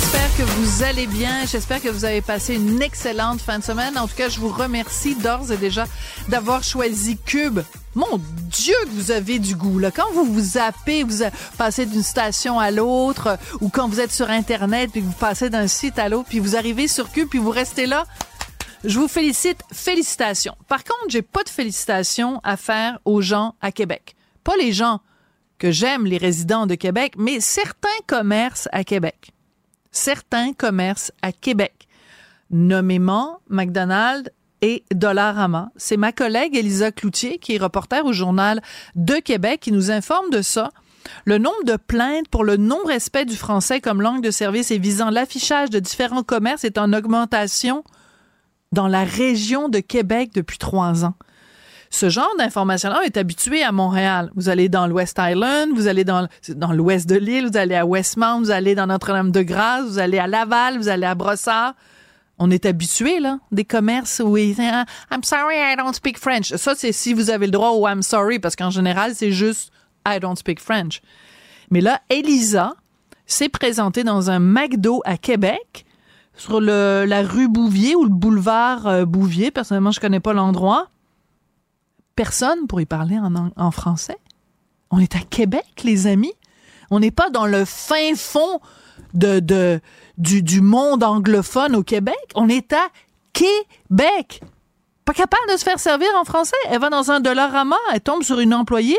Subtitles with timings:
[0.00, 1.44] J'espère que vous allez bien.
[1.44, 3.98] J'espère que vous avez passé une excellente fin de semaine.
[3.98, 5.86] En tout cas, je vous remercie d'ores et déjà
[6.28, 7.58] d'avoir choisi Cube.
[7.96, 9.80] Mon Dieu, que vous avez du goût.
[9.80, 9.90] Là.
[9.90, 11.24] Quand vous vous zappez, vous
[11.58, 15.50] passez d'une station à l'autre, ou quand vous êtes sur Internet, puis que vous passez
[15.50, 18.06] d'un site à l'autre, puis vous arrivez sur Cube, puis vous restez là,
[18.84, 19.58] je vous félicite.
[19.72, 20.54] Félicitations.
[20.68, 24.14] Par contre, j'ai pas de félicitations à faire aux gens à Québec.
[24.44, 25.00] Pas les gens
[25.58, 29.32] que j'aime, les résidents de Québec, mais certains commerces à Québec
[29.90, 31.88] certains commerces à Québec,
[32.50, 34.30] nommément McDonald's
[34.62, 35.70] et Dollarama.
[35.76, 38.60] C'est ma collègue Elisa Cloutier, qui est reporter au Journal
[38.94, 40.70] de Québec, qui nous informe de ça.
[41.24, 45.10] Le nombre de plaintes pour le non-respect du français comme langue de service et visant
[45.10, 47.84] l'affichage de différents commerces est en augmentation
[48.72, 51.14] dans la région de Québec depuis trois ans.
[51.90, 54.30] Ce genre d'information-là est habitué à Montréal.
[54.34, 57.86] Vous allez dans l'West Island, vous allez dans, dans l'ouest de l'île, vous allez à
[57.86, 61.74] Westmount, vous allez dans Notre-Dame-de-Grâce, vous allez à Laval, vous allez à Brossard.
[62.38, 64.64] On est habitué, là, des commerces où ils disent
[65.10, 66.54] I'm sorry, I don't speak French.
[66.54, 69.72] Ça, c'est si vous avez le droit au I'm sorry, parce qu'en général, c'est juste
[70.06, 71.00] I don't speak French.
[71.70, 72.74] Mais là, Elisa
[73.26, 75.84] s'est présentée dans un McDo à Québec,
[76.36, 79.50] sur la rue Bouvier ou le boulevard euh, Bouvier.
[79.50, 80.88] Personnellement, je connais pas l'endroit
[82.18, 83.16] personne pour y parler
[83.56, 84.18] en, français.
[84.90, 86.32] On est à Québec, les amis.
[86.90, 88.60] On n'est pas dans le fin fond
[89.14, 89.80] de,
[90.18, 92.18] du, monde anglophone au Québec.
[92.34, 92.88] On est à
[93.32, 94.42] Québec.
[95.04, 96.56] Pas capable de se faire servir en français.
[96.68, 98.98] Elle va dans un Dollarama, elle tombe sur une employée,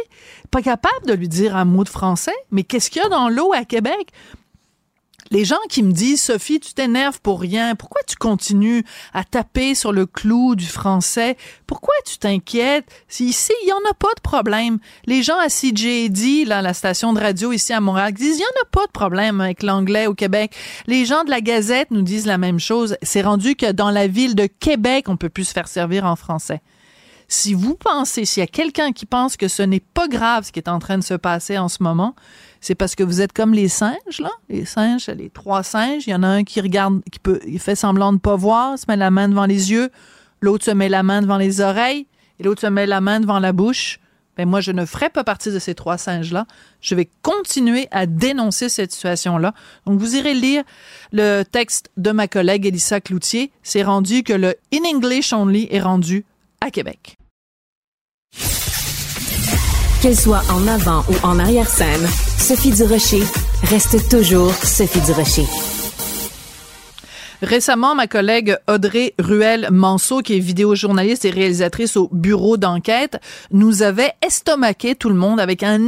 [0.50, 2.36] pas capable de lui dire un mot de français.
[2.52, 4.14] Mais qu'est-ce qu'il y a dans l'eau à Québec?
[5.32, 9.76] Les gens qui me disent Sophie, tu t'énerves pour rien, pourquoi tu continues à taper
[9.76, 11.38] sur le clou du français?
[11.68, 12.86] Pourquoi tu t'inquiètes?
[13.20, 14.80] Ici, il y en a pas de problème.
[15.06, 18.46] Les gens à CJD, là la station de radio ici à Montréal disent il y
[18.46, 20.56] en a pas de problème avec l'anglais au Québec.
[20.88, 22.98] Les gens de la Gazette nous disent la même chose.
[23.04, 26.16] C'est rendu que dans la ville de Québec, on peut plus se faire servir en
[26.16, 26.62] français.
[27.32, 30.52] Si vous pensez, s'il y a quelqu'un qui pense que ce n'est pas grave ce
[30.52, 32.16] qui est en train de se passer en ce moment,
[32.62, 34.32] c'est parce que vous êtes comme les singes, là.
[34.50, 36.08] Les singes, les trois singes.
[36.08, 38.78] Il y en a un qui regarde, qui peut, il fait semblant de pas voir,
[38.78, 39.90] se met la main devant les yeux.
[40.42, 42.08] L'autre se met la main devant les oreilles.
[42.40, 44.00] Et l'autre se met la main devant la bouche.
[44.38, 46.46] Ben moi, je ne ferai pas partie de ces trois singes-là.
[46.80, 49.54] Je vais continuer à dénoncer cette situation-là.
[49.86, 50.64] Donc, vous irez lire
[51.12, 53.52] le texte de ma collègue Elissa Cloutier.
[53.64, 56.26] C'est rendu que le In English Only est rendu
[56.62, 57.19] à Québec.
[60.02, 63.24] Qu'elle soit en avant ou en arrière-scène, Sophie Durocher
[63.64, 65.69] reste toujours Sophie Durocher.
[67.42, 74.12] Récemment, ma collègue Audrey Ruel-Manceau, qui est vidéojournaliste et réalisatrice au bureau d'enquête, nous avait
[74.26, 75.80] estomaqué tout le monde avec un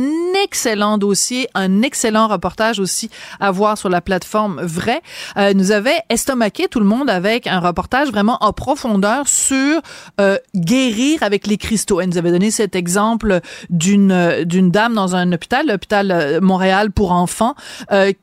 [0.46, 3.10] excellent dossier, un excellent reportage aussi
[3.42, 5.02] à voir sur la plateforme Vrai.
[5.36, 9.82] Euh, nous avait estomaqué tout le monde avec un reportage vraiment en profondeur sur
[10.22, 12.00] euh, guérir avec les cristaux.
[12.00, 16.92] Elle nous avait donné cet exemple d'une d'une dame dans un hôpital, l'hôpital euh, Montréal
[16.92, 17.56] pour enfants,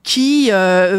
[0.03, 0.51] qui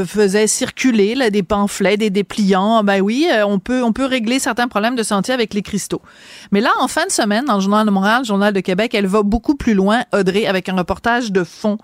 [0.06, 4.40] faisait circuler là, des pamphlets, des pliants, ben oui, euh, on peut, on peut régler
[4.40, 6.02] certains problèmes de santé avec les cristaux.
[6.52, 8.94] Mais là, en fin de semaine, dans le Journal de Montréal, le Journal de Québec,
[8.94, 11.78] elle va beaucoup plus loin, Audrey, avec un reportage de fond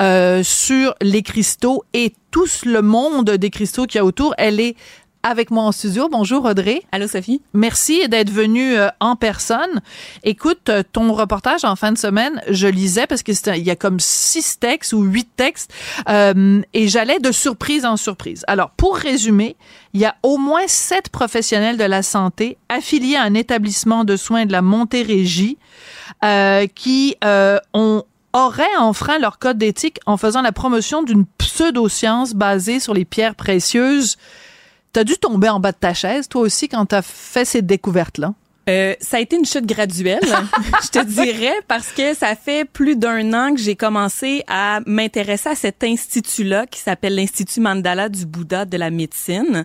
[0.00, 4.34] euh, sur les cristaux et tout le monde des cristaux qu'il y a autour.
[4.38, 4.76] Elle est
[5.22, 6.08] avec moi en studio.
[6.10, 6.82] Bonjour Audrey.
[6.92, 7.42] Allô Sophie.
[7.52, 9.80] Merci d'être venue euh, en personne.
[10.24, 13.76] Écoute, euh, ton reportage en fin de semaine, je lisais parce que il y a
[13.76, 15.72] comme six textes ou huit textes
[16.08, 18.44] euh, et j'allais de surprise en surprise.
[18.48, 19.56] Alors pour résumer,
[19.94, 24.16] il y a au moins sept professionnels de la santé affiliés à un établissement de
[24.16, 25.58] soins de la Montérégie
[26.24, 32.34] euh, qui euh, ont auraient enfreint leur code d'éthique en faisant la promotion d'une pseudo-science
[32.34, 34.16] basée sur les pierres précieuses
[34.92, 38.34] T'as dû tomber en bas de ta chaise, toi aussi, quand t'as fait ces découvertes-là?
[38.68, 40.20] Euh, ça a été une chute graduelle,
[40.82, 45.48] je te dirais, parce que ça fait plus d'un an que j'ai commencé à m'intéresser
[45.48, 49.64] à cet institut-là qui s'appelle l'Institut Mandala du Bouddha de la médecine.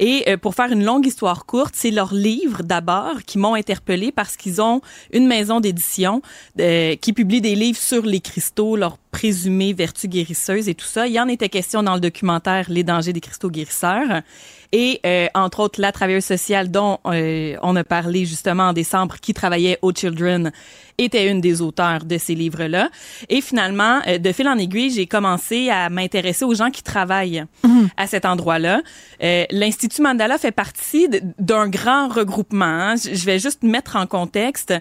[0.00, 4.10] Et euh, pour faire une longue histoire courte, c'est leurs livres d'abord qui m'ont interpellée
[4.10, 4.80] parce qu'ils ont
[5.12, 6.22] une maison d'édition
[6.58, 11.06] euh, qui publie des livres sur les cristaux, leurs présumées vertus guérisseuses et tout ça.
[11.06, 14.22] Il y en était question dans le documentaire Les dangers des cristaux guérisseurs
[14.72, 19.16] et euh, entre autres la travailleuse sociale dont euh, on a parlé justement en décembre
[19.20, 20.52] qui travaillait au Children
[21.04, 22.90] était une des auteurs de ces livres-là.
[23.28, 27.44] Et finalement, euh, de fil en aiguille, j'ai commencé à m'intéresser aux gens qui travaillent
[27.64, 27.88] mhm.
[27.96, 28.82] à cet endroit-là.
[29.22, 29.44] Euh,
[29.90, 31.08] L'Institut Mandala fait partie
[31.40, 32.64] d'un grand regroupement.
[32.64, 32.94] Hein.
[32.94, 34.70] Je vais juste mettre en contexte.
[34.70, 34.76] Euh,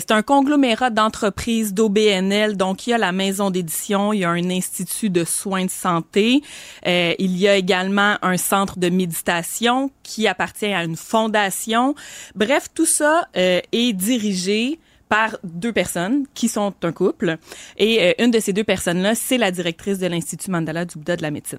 [0.00, 2.56] c'est un conglomérat d'entreprises d'OBNL.
[2.56, 5.70] Donc, il y a la maison d'édition, il y a un institut de soins de
[5.70, 6.42] santé,
[6.88, 11.94] euh, il y a également un centre de méditation qui appartient à une fondation.
[12.34, 17.38] Bref, tout ça euh, est dirigé par deux personnes qui sont un couple.
[17.76, 21.16] Et euh, une de ces deux personnes-là, c'est la directrice de l'Institut Mandala du Bouddha
[21.16, 21.58] de la médecine.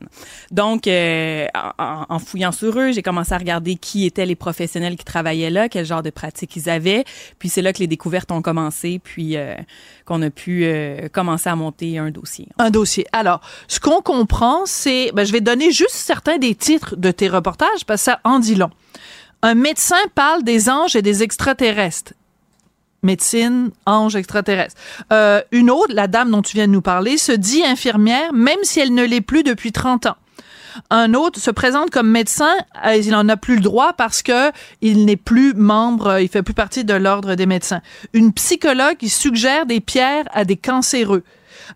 [0.51, 1.47] Donc, euh,
[1.77, 5.69] en, fouillant sur eux, j'ai commencé à regarder qui étaient les professionnels qui travaillaient là,
[5.69, 7.03] quel genre de pratiques ils avaient.
[7.39, 9.55] Puis c'est là que les découvertes ont commencé, puis euh,
[10.05, 10.67] qu'on a pu
[11.13, 12.47] commencer à monter un dossier.
[12.57, 13.05] Un dossier.
[13.11, 17.27] Alors, ce qu'on comprend, c'est, ben, je vais donner juste certains des titres de tes
[17.27, 18.69] reportages parce que ça en dit long.
[19.41, 22.13] Un médecin parle des anges et des extraterrestres
[23.03, 24.75] médecine, ange extraterrestre.
[25.11, 28.59] Euh, une autre, la dame dont tu viens de nous parler, se dit infirmière, même
[28.63, 30.17] si elle ne l'est plus depuis 30 ans.
[30.89, 32.53] Un autre se présente comme médecin,
[32.85, 34.51] euh, il n'en a plus le droit parce que
[34.81, 37.81] il n'est plus membre, il fait plus partie de l'ordre des médecins.
[38.13, 41.23] Une psychologue qui suggère des pierres à des cancéreux.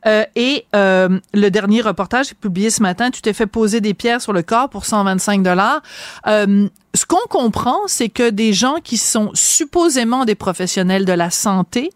[0.05, 4.21] Euh, et euh, le dernier reportage publié ce matin, tu t'es fait poser des pierres
[4.21, 5.81] sur le corps pour 125 dollars.
[6.27, 11.29] Euh, ce qu'on comprend, c'est que des gens qui sont supposément des professionnels de la
[11.29, 11.91] santé,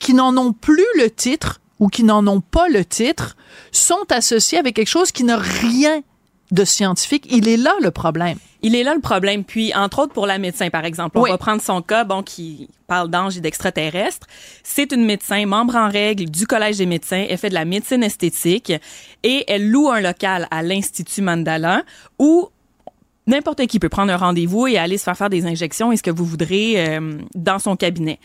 [0.00, 3.36] qui n'en ont plus le titre ou qui n'en ont pas le titre,
[3.72, 6.02] sont associés avec quelque chose qui n'a rien
[6.50, 7.26] de scientifique.
[7.30, 8.38] Il est là le problème.
[8.62, 9.44] Il est là le problème.
[9.44, 12.68] Puis, entre autres, pour la médecin, par exemple, on va prendre son cas, bon, qui
[12.86, 14.26] parle d'anges et d'extraterrestres.
[14.62, 17.24] C'est une médecin, membre en règle du Collège des médecins.
[17.28, 18.72] Elle fait de la médecine esthétique
[19.22, 21.82] et elle loue un local à l'Institut Mandala
[22.18, 22.48] où
[23.26, 26.02] n'importe qui peut prendre un rendez-vous et aller se faire faire des injections et ce
[26.02, 28.18] que vous voudrez euh, dans son cabinet.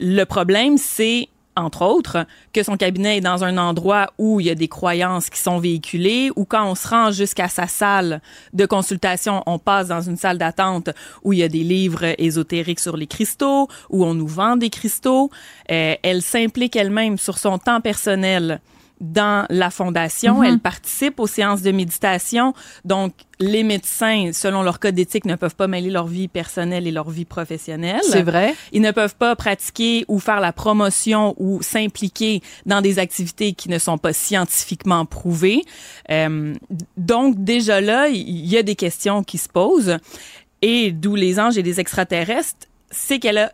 [0.00, 1.28] Le problème, c'est
[1.58, 5.30] entre autres, que son cabinet est dans un endroit où il y a des croyances
[5.30, 8.20] qui sont véhiculées, ou quand on se rend jusqu'à sa salle
[8.52, 10.90] de consultation, on passe dans une salle d'attente
[11.22, 14.70] où il y a des livres ésotériques sur les cristaux, où on nous vend des
[14.70, 15.30] cristaux.
[15.70, 18.60] Euh, elle s'implique elle-même sur son temps personnel
[19.00, 20.38] dans la fondation.
[20.38, 20.44] Mhm.
[20.44, 22.54] Elle participe aux séances de méditation.
[22.84, 26.90] Donc, les médecins, selon leur code d'éthique, ne peuvent pas mêler leur vie personnelle et
[26.90, 28.00] leur vie professionnelle.
[28.02, 28.54] C'est vrai.
[28.72, 33.68] Ils ne peuvent pas pratiquer ou faire la promotion ou s'impliquer dans des activités qui
[33.68, 35.64] ne sont pas scientifiquement prouvées.
[36.10, 36.54] Euh,
[36.96, 39.98] donc, déjà là, il y a des questions qui se posent.
[40.60, 43.52] Et d'où les anges et les extraterrestres, c'est qu'elle a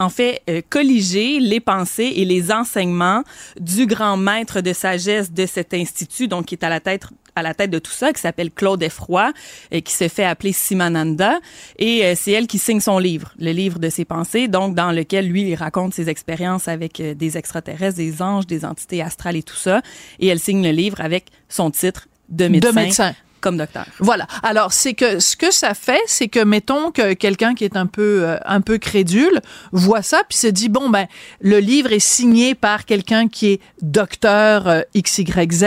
[0.00, 3.22] en fait, euh, colliger les pensées et les enseignements
[3.60, 7.04] du grand maître de sagesse de cet institut, donc qui est à la tête
[7.36, 9.32] à la tête de tout ça, qui s'appelle Claude Effroy,
[9.72, 11.40] et qui se fait appeler Simananda.
[11.78, 14.92] Et euh, c'est elle qui signe son livre, le livre de ses pensées, donc dans
[14.92, 19.36] lequel lui, il raconte ses expériences avec euh, des extraterrestres, des anges, des entités astrales
[19.36, 19.82] et tout ça.
[20.20, 22.70] Et elle signe le livre avec son titre de médecin.
[22.70, 23.14] De médecin
[23.44, 23.84] comme docteur.
[24.00, 24.26] Voilà.
[24.42, 27.84] Alors c'est que ce que ça fait, c'est que mettons que quelqu'un qui est un
[27.84, 31.06] peu euh, un peu crédule voit ça puis se dit bon ben
[31.42, 35.66] le livre est signé par quelqu'un qui est docteur euh, XYZ,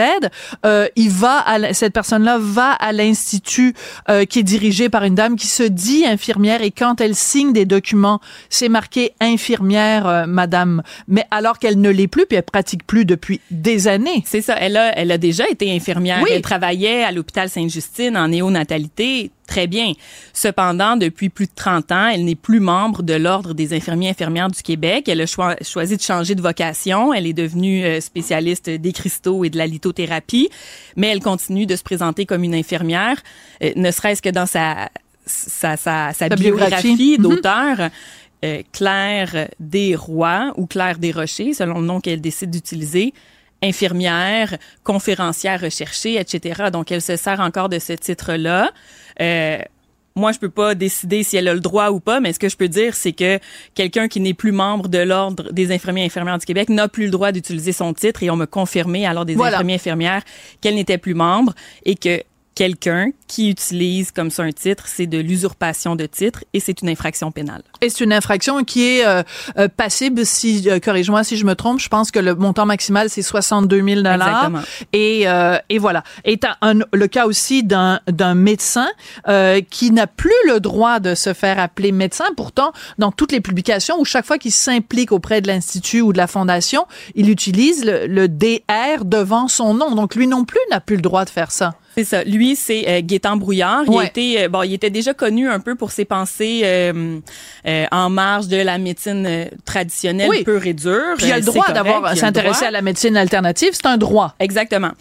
[0.66, 3.74] euh, il va à cette personne-là va à l'institut
[4.08, 7.52] euh, qui est dirigé par une dame qui se dit infirmière et quand elle signe
[7.52, 12.84] des documents, c'est marqué infirmière madame, mais alors qu'elle ne l'est plus puis elle pratique
[12.84, 14.24] plus depuis des années.
[14.26, 16.30] C'est ça, elle a elle a déjà été infirmière, oui.
[16.32, 19.92] elle travaillait à l'hôpital Saint justine en néonatalité, très bien.
[20.32, 24.50] Cependant, depuis plus de 30 ans, elle n'est plus membre de l'Ordre des infirmiers infirmières
[24.50, 25.08] du Québec.
[25.08, 27.12] Elle a choisi de changer de vocation.
[27.12, 30.48] Elle est devenue euh, spécialiste des cristaux et de la lithothérapie,
[30.96, 33.22] mais elle continue de se présenter comme une infirmière,
[33.62, 34.88] euh, ne serait-ce que dans sa,
[35.26, 37.22] sa, sa, biographie, mhm.
[37.22, 37.90] d'auteur.
[38.44, 43.12] Euh, Claire Desrois ou Claire Desrochers, selon le nom qu'elle décide d'utiliser,
[43.62, 46.64] infirmière, conférencière recherchée, etc.
[46.72, 48.70] Donc, elle se sert encore de ce titre-là.
[49.20, 49.58] Euh,
[50.18, 52.48] moi, je peux pas décider si elle a le droit ou pas, mais ce que
[52.48, 53.38] je peux dire, c'est que
[53.74, 57.04] quelqu'un qui n'est plus membre de l'Ordre des infirmiers et infirmières du Québec n'a plus
[57.04, 60.22] le droit d'utiliser son titre et on me confirmé, alors des infirmiers et infirmières,
[60.60, 62.22] qu'elle n'était plus membre et que
[62.58, 66.88] quelqu'un qui utilise comme ça un titre, c'est de l'usurpation de titre et c'est une
[66.88, 67.62] infraction pénale.
[67.80, 69.22] Et c'est une infraction qui est euh,
[69.58, 73.10] euh, passible, si euh, corrige-moi si je me trompe, je pense que le montant maximal
[73.10, 74.50] c'est 62 000 dollars.
[74.92, 75.26] Et,
[75.68, 76.02] et voilà.
[76.24, 78.88] Et un, le cas aussi d'un d'un médecin
[79.70, 82.24] qui n'a plus le droit de se faire appeler médecin.
[82.36, 86.18] Pourtant, dans toutes les publications où chaque fois qu'il s'implique auprès de l'institut ou de
[86.18, 89.94] la fondation, il utilise le, le DR devant son nom.
[89.94, 91.74] Donc lui non plus n'a plus le droit de faire ça.
[91.98, 92.22] C'est ça.
[92.22, 93.82] Lui, c'est euh, Gaétan Brouillard.
[93.88, 97.18] Il, était, euh, bon, il était déjà connu un peu pour ses pensées euh,
[97.66, 101.16] euh en marge de la médecine traditionnelle pure et dure.
[101.16, 103.70] Puis il a le droit d'avoir s'intéresser à la médecine alternative.
[103.72, 104.36] C'est un droit.
[104.38, 104.92] Exactement.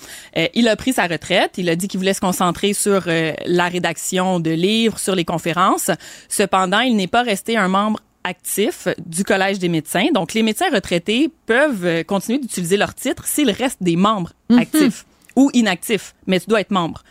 [0.55, 1.51] il a pris sa retraite.
[1.57, 3.03] Il a dit qu'il voulait se concentrer sur
[3.45, 5.91] la rédaction de livres, sur les conférences.
[6.29, 10.07] Cependant, il n'est pas resté un membre actif du Collège des médecins.
[10.15, 14.57] Donc, les médecins retraités peuvent continuer d'utiliser leur titre s'ils restent des membres mhm.
[14.57, 15.05] actifs
[15.37, 17.03] ou inactif, mais tu dois être membre.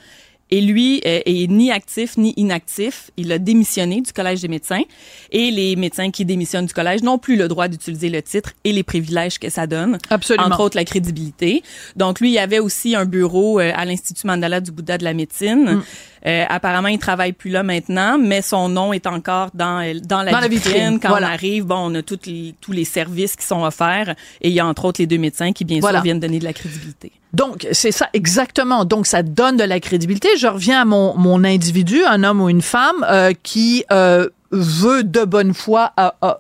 [0.50, 3.11] Et lui euh, est ni actif ni inactif.
[3.16, 4.83] Il a démissionné du Collège des médecins.
[5.33, 8.73] Et les médecins qui démissionnent du collège n'ont plus le droit d'utiliser le titre et
[8.73, 9.99] les privilèges que ça donne.
[10.09, 10.47] Absolument.
[10.47, 11.62] Entre autres, la crédibilité.
[11.97, 15.04] Donc, lui, il y avait aussi un bureau euh, à l'Institut Mandala du Bouddha de
[15.04, 15.64] la médecine.
[15.64, 15.83] Mm.
[16.26, 20.49] Euh, apparemment, il travaille plus là maintenant, mais son nom est encore dans dans la,
[20.49, 20.99] vitrine.
[21.00, 24.49] Quand on arrive, bon, on a toutes les, tous les services qui sont offerts et
[24.49, 26.52] il y a entre autres les deux médecins qui bien sûr viennent donner de la
[26.52, 27.12] crédibilité.
[27.33, 28.85] Donc, c'est ça exactement.
[28.85, 30.28] Donc, ça donne de la crédibilité.
[30.38, 35.04] Je reviens à mon, mon individu, un homme ou une femme euh, qui euh, veut
[35.04, 35.92] de bonne foi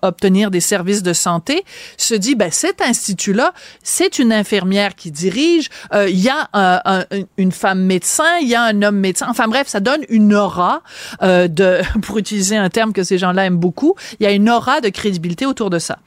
[0.02, 1.64] obtenir des services de santé
[1.96, 7.06] se dit ben cet institut là c'est une infirmière qui dirige euh, il y a
[7.36, 10.82] une femme médecin il y a un homme médecin enfin bref ça donne une aura
[11.22, 14.48] euh, de pour utiliser un terme que ces gens-là aiment beaucoup il y a une
[14.50, 15.98] aura de crédibilité autour de ça.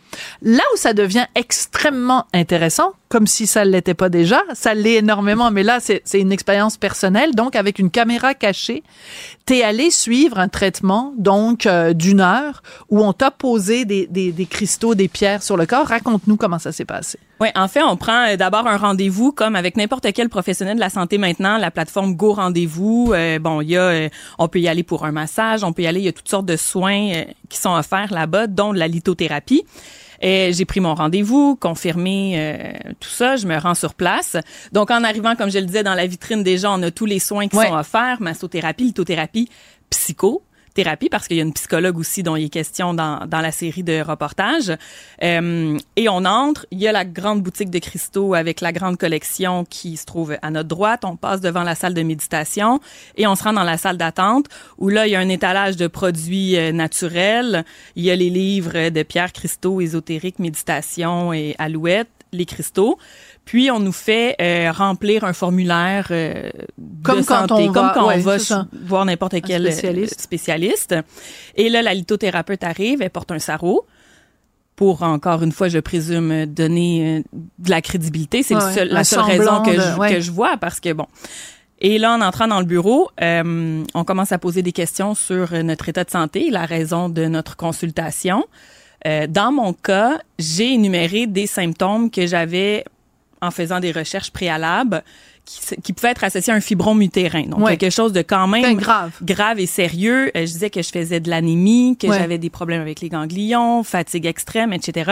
[0.42, 4.96] Là où ça devient extrêmement intéressant comme si ça ne l'était pas déjà ça l'est
[4.96, 8.84] énormément mais là c'est une expérience personnelle donc avec une caméra cachée
[9.46, 14.32] t'es allé suivre un traitement donc euh, d'une heure où on t'a posé des, des,
[14.32, 15.88] des, cristaux, des pierres sur le corps.
[15.88, 17.20] Raconte-nous comment ça s'est passé.
[17.40, 20.80] Oui, en fait, on prend euh, d'abord un rendez-vous comme avec n'importe quel professionnel de
[20.80, 23.12] la santé maintenant, la plateforme Go Rendez-vous.
[23.14, 25.88] Euh, bon, il y a, on peut y aller pour un massage, on peut y
[25.88, 27.12] aller, il y a toutes sortes de soins
[27.50, 29.66] qui sont offerts là-bas, dont la lithothérapie.
[30.22, 34.36] Et j'ai pris mon rendez-vous, confirmé euh, tout ça, je me rends sur place.
[34.72, 37.20] Donc en arrivant, comme je le disais, dans la vitrine déjà, on a tous les
[37.20, 39.50] soins qui sont offerts, massothérapie, lithothérapie,
[39.90, 43.42] psycho, thérapie parce qu'il y a une psychologue aussi dont il est question dans, dans
[43.42, 44.72] la série de reportages.
[45.24, 48.98] Euh, et on entre, il y a la grande boutique de cristaux avec la grande
[48.98, 51.06] collection qui se trouve à notre droite.
[51.06, 52.80] On passe devant la salle de méditation
[53.18, 54.46] et on se rend dans la salle d'attente
[54.78, 57.66] où là, il y a un étalage de produits euh, naturels.
[57.96, 62.98] Il y a les livres de Pierre Cristaux, ésotérique, méditation et alouette, les cristaux.
[63.50, 66.52] Puis on nous fait euh, remplir un formulaire euh,
[67.02, 68.38] comme de quand santé, on comme va, quand on va
[68.86, 70.22] voir n'importe quel euh, spécialiste.
[70.22, 70.96] spécialiste.
[71.56, 73.88] Et là, la lithothérapeute arrive, elle porte un sarrau
[74.76, 78.44] pour encore une fois, je présume, donner de la crédibilité.
[78.44, 81.08] C'est la seule raison que, je, que je vois parce que bon.
[81.80, 85.90] Et là, en entrant dans le bureau, on commence à poser des questions sur notre
[85.90, 88.46] état de santé, la raison de notre consultation.
[89.06, 92.86] dans mon cas, j'ai énuméré des symptômes que j'avais
[93.42, 95.04] en faisant des recherches préalables
[95.46, 97.44] qui, qui pouvaient être associées à un fibrome utérin.
[97.44, 99.12] Donc, quelque chose de quand même grave.
[99.22, 100.32] grave et sérieux.
[100.36, 103.84] Euh, je disais que je faisais de l'anémie, que j'avais des problèmes avec les ganglions,
[103.84, 105.12] fatigue extrême, etc.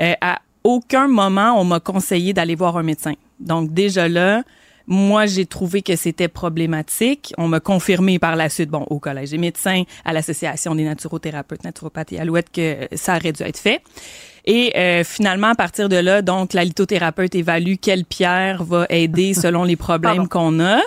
[0.00, 3.12] Euh, à aucun moment, on m'a conseillé d'aller voir un médecin.
[3.38, 4.42] Donc, déjà là,
[4.86, 7.32] moi, j'ai trouvé que c'était problématique.
[7.38, 11.64] On m'a confirmé par la suite, bon, au Collège des médecins, à l'Association des naturopathes,
[11.64, 13.82] naturopathes et alouettes, que ça aurait dû être fait.
[14.44, 19.34] Et euh, finalement, à partir de là, donc, la lithothérapeute évalue quelle pierre va aider
[19.34, 20.80] selon les problèmes qu'on a.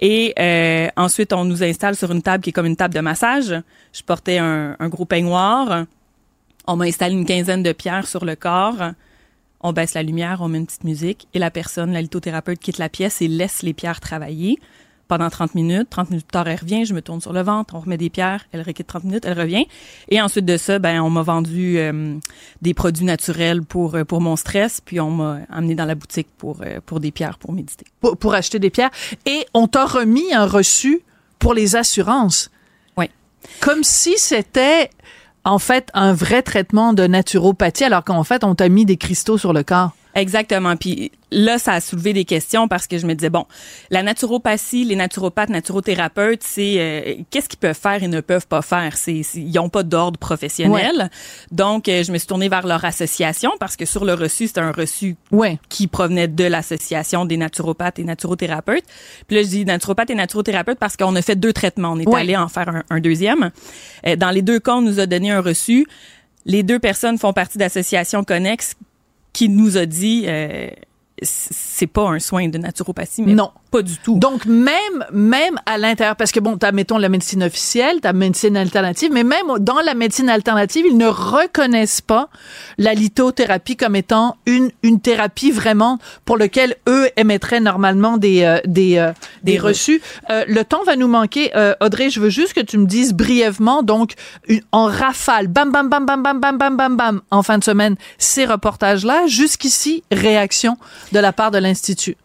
[0.00, 3.00] Et euh, ensuite, on nous installe sur une table qui est comme une table de
[3.00, 3.54] massage.
[3.92, 5.84] Je portais un, un gros peignoir.
[6.66, 8.92] On m'a installé une quinzaine de pierres sur le corps.
[9.60, 12.76] On baisse la lumière, on met une petite musique et la personne, la lithothérapeute, quitte
[12.76, 14.58] la pièce et laisse les pierres travailler
[15.08, 15.88] pendant 30 minutes.
[15.90, 18.10] 30 minutes plus tard, elle revient, je me tourne sur le ventre, on remet des
[18.10, 19.66] pierres, elle requitte 30 minutes, elle revient.
[20.08, 22.16] Et ensuite de ça, ben on m'a vendu euh,
[22.62, 26.28] des produits naturels pour euh, pour mon stress, puis on m'a amené dans la boutique
[26.38, 27.84] pour euh, pour des pierres pour méditer.
[28.00, 28.90] Pour, pour acheter des pierres
[29.26, 31.02] et on t'a remis un reçu
[31.38, 32.50] pour les assurances.
[32.96, 33.06] Oui.
[33.60, 34.90] Comme si c'était
[35.44, 39.38] en fait un vrai traitement de naturopathie alors qu'en fait on t'a mis des cristaux
[39.38, 39.92] sur le corps.
[40.14, 40.76] Exactement.
[40.76, 43.46] Puis là, ça a soulevé des questions parce que je me disais, bon,
[43.90, 48.62] la naturopathie, les naturopathes, naturothérapeutes, c'est euh, qu'est-ce qu'ils peuvent faire et ne peuvent pas
[48.62, 48.96] faire?
[48.96, 51.10] C'est, ils n'ont pas d'ordre professionnel.
[51.50, 54.60] Donc, euh, je me suis tournée vers leur association parce que sur le reçu, c'était
[54.60, 55.58] un reçu Ouais.
[55.68, 58.84] qui provenait de l'association des naturopathes et naturothérapeutes.
[59.26, 61.92] Puis là, je dis naturopathes et naturothérapeutes parce qu'on a fait deux traitements.
[61.92, 62.20] On est Ouais.
[62.20, 63.50] allé en faire un, un deuxième.
[64.06, 65.86] Euh, dans les deux cas, on nous a donné un reçu.
[66.46, 68.74] Les deux personnes font partie d'associations connexes
[69.34, 70.70] qui nous a dit euh,
[71.22, 73.50] c'est pas un soin de naturopathie, mais Non.
[73.74, 74.18] Pas du tout.
[74.18, 78.56] Donc, même, même à l'intérieur, parce que bon, t'as, mettons, la médecine officielle, t'as médecine
[78.56, 82.28] alternative, mais même dans la médecine alternative, ils ne reconnaissent pas
[82.78, 88.60] la lithothérapie comme étant une, une thérapie vraiment pour laquelle eux émettraient normalement des, euh,
[88.64, 89.12] des, euh,
[89.42, 90.00] des, Des reçus.
[90.30, 91.50] Euh, le temps va nous manquer.
[91.56, 94.12] Euh, Audrey, je veux juste que tu me dises brièvement, donc,
[94.46, 97.64] une- en rafale, bam, bam, bam, bam, bam, bam, bam, bam, bam, en fin de
[97.64, 99.26] semaine, ces reportages-là.
[99.26, 100.76] Jusqu'ici, réaction
[101.12, 102.16] de la part de l'Institut.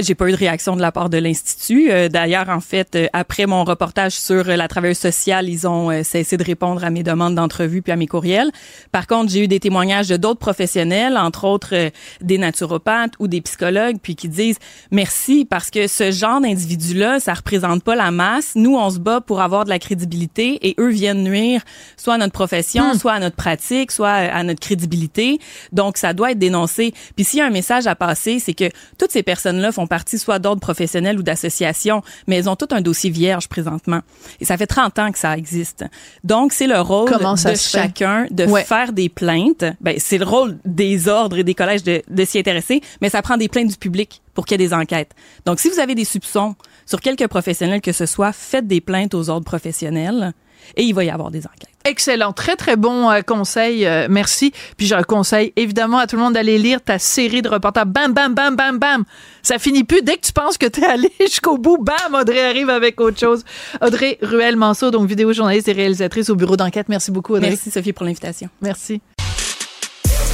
[0.00, 1.90] J'ai pas eu de réaction de la part de l'institut.
[1.90, 6.02] Euh, D'ailleurs, en fait, euh, après mon reportage sur euh, la travailleuse sociale, ils ont
[6.02, 8.50] cessé de répondre à mes demandes d'entrevue puis à mes courriels.
[8.90, 13.42] Par contre, j'ai eu des témoignages de d'autres professionnels, entre autres des naturopathes ou des
[13.42, 14.58] psychologues, puis qui disent
[14.90, 18.52] merci parce que ce genre d'individu-là, ça représente pas la masse.
[18.54, 21.62] Nous, on se bat pour avoir de la crédibilité et eux viennent nuire
[21.96, 25.38] soit à notre profession, soit à notre pratique, soit à notre crédibilité.
[25.70, 26.94] Donc, ça doit être dénoncé.
[27.14, 30.18] Puis s'il y a un message à passer, c'est que toutes ces personnes-là font partie
[30.18, 34.00] soit d'ordre professionnel ou d'association, mais elles ont tout un dossier vierge présentement.
[34.40, 35.84] Et ça fait 30 ans que ça existe.
[36.24, 37.56] Donc, c'est le rôle de fait?
[37.56, 38.64] chacun de Ouais.
[38.64, 39.64] faire des plaintes.
[39.80, 43.22] Ben, c'est le rôle des ordres et des collèges de, de s'y intéresser, mais ça
[43.22, 45.12] prend des plaintes du public pour qu'il y ait des enquêtes.
[45.46, 46.54] Donc, si vous avez des soupçons
[46.86, 50.32] sur quelques professionnels que ce soit, faites des plaintes aux ordres professionnels
[50.76, 51.68] et il va y avoir des enquêtes.
[51.84, 54.52] Excellent, très très bon euh, conseil, euh, merci.
[54.76, 57.86] Puis je conseille évidemment à tout le monde d'aller lire ta série de reportages.
[57.86, 59.04] Bam, bam, bam, bam, bam.
[59.42, 60.02] Ça finit plus.
[60.02, 63.44] Dès que tu penses que t'es allé jusqu'au bout, bam, Audrey arrive avec autre chose.
[63.80, 66.88] Audrey Ruel-Manceau, donc vidéo journaliste et réalisatrice au bureau d'enquête.
[66.88, 67.50] Merci beaucoup, Audrey.
[67.50, 68.48] Merci Sophie pour l'invitation.
[68.60, 69.00] Merci.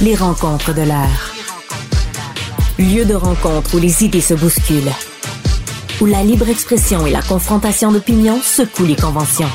[0.01, 1.33] Les rencontres de l'heure.
[2.77, 4.93] Lieu de rencontre où les idées se bousculent.
[5.99, 9.49] Où la libre expression et la confrontation d'opinions secouent les conventions.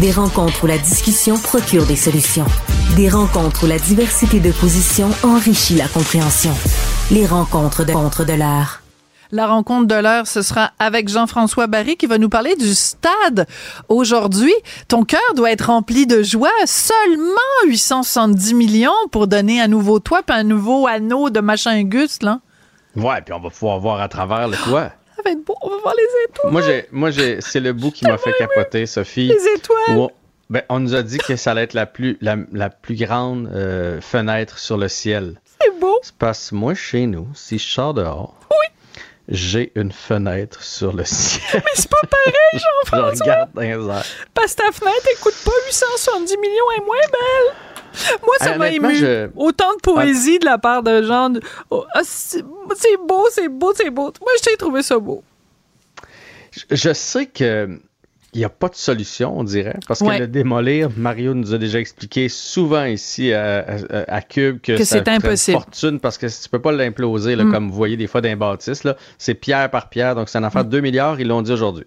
[0.00, 2.44] Des rencontres où la discussion procure des solutions.
[2.96, 6.52] Des rencontres où la diversité de positions enrichit la compréhension.
[7.10, 8.82] Les rencontres de contre de l'heure.
[9.30, 13.46] La rencontre de l'heure, ce sera avec Jean-François Barry qui va nous parler du stade
[13.88, 14.52] aujourd'hui.
[14.86, 16.50] Ton cœur doit être rempli de joie.
[16.66, 22.20] Seulement 870 millions pour donner un nouveau toit puis un nouveau anneau de machin Gus,
[22.20, 22.40] là.
[22.96, 24.90] Ouais, puis on va pouvoir voir à travers le toit.
[25.16, 25.56] Ça va être beau.
[25.62, 26.52] On va voir les étoiles.
[26.52, 29.28] Moi, j'ai, moi, j'ai, c'est le bout qui m'a fait capoter, Sophie.
[29.28, 29.78] Les étoiles.
[29.96, 30.10] On,
[30.50, 33.50] ben, on nous a dit que ça allait être la plus, la, la plus grande
[33.54, 35.40] euh, fenêtre sur le ciel.
[35.60, 35.98] C'est beau.
[36.18, 38.34] Parce que moi, chez nous, si je sors dehors,
[39.28, 41.42] j'ai une fenêtre sur le ciel.
[41.64, 43.24] Mais c'est pas pareil, je Jean-François.
[43.24, 44.04] regarde dans les airs.
[44.34, 47.75] Parce que ta fenêtre, elle coûte pas 870 millions, elle est moins belle.
[48.22, 48.94] Moi, ça m'a ému.
[48.94, 51.30] je- Autant de poésie de la part de gens.
[51.30, 54.12] de- Oh, ah, c'est beau, c'est beau, c'est beau.
[54.20, 55.22] Moi, j'ai trouvé ça beau.
[56.70, 57.78] Je, sais que
[58.32, 60.16] il n'y a pas de solution, on dirait, parce Ouais.
[60.16, 64.82] que le démolir, Mario nous a déjà expliqué souvent ici à, à- à Cube que,
[64.84, 65.56] c'est impossible.
[65.56, 67.52] une fortune parce que tu peux pas l'imploser, Mm.
[67.52, 68.96] comme vous voyez des fois bâtisses, là.
[69.18, 71.84] c'est pierre par pierre, donc c'est une affaire de 2 milliards, ils l'ont dit aujourd'hui.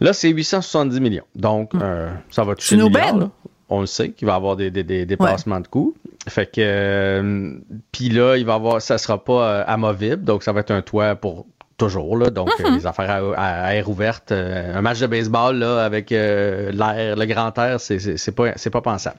[0.00, 2.78] Là, c'est 870 millions, donc euh, ça va toucher Mm.
[2.80, 3.30] Une aubaine.
[3.70, 5.94] On le sait qu'il va y avoir des, des, des dépassements de coûts.
[6.28, 7.54] Fait que, euh,
[7.92, 10.80] puis là, il va avoir, ça sera pas euh, amovible, donc ça va être un
[10.82, 12.30] toit pour toujours, là.
[12.30, 12.66] Donc, Mm-hmm.
[12.66, 16.72] euh, les affaires à, à- à air ouverte, un match de baseball, là, avec euh,
[16.72, 19.16] l'air, le grand air, c'est, pas, c'est pas pensable.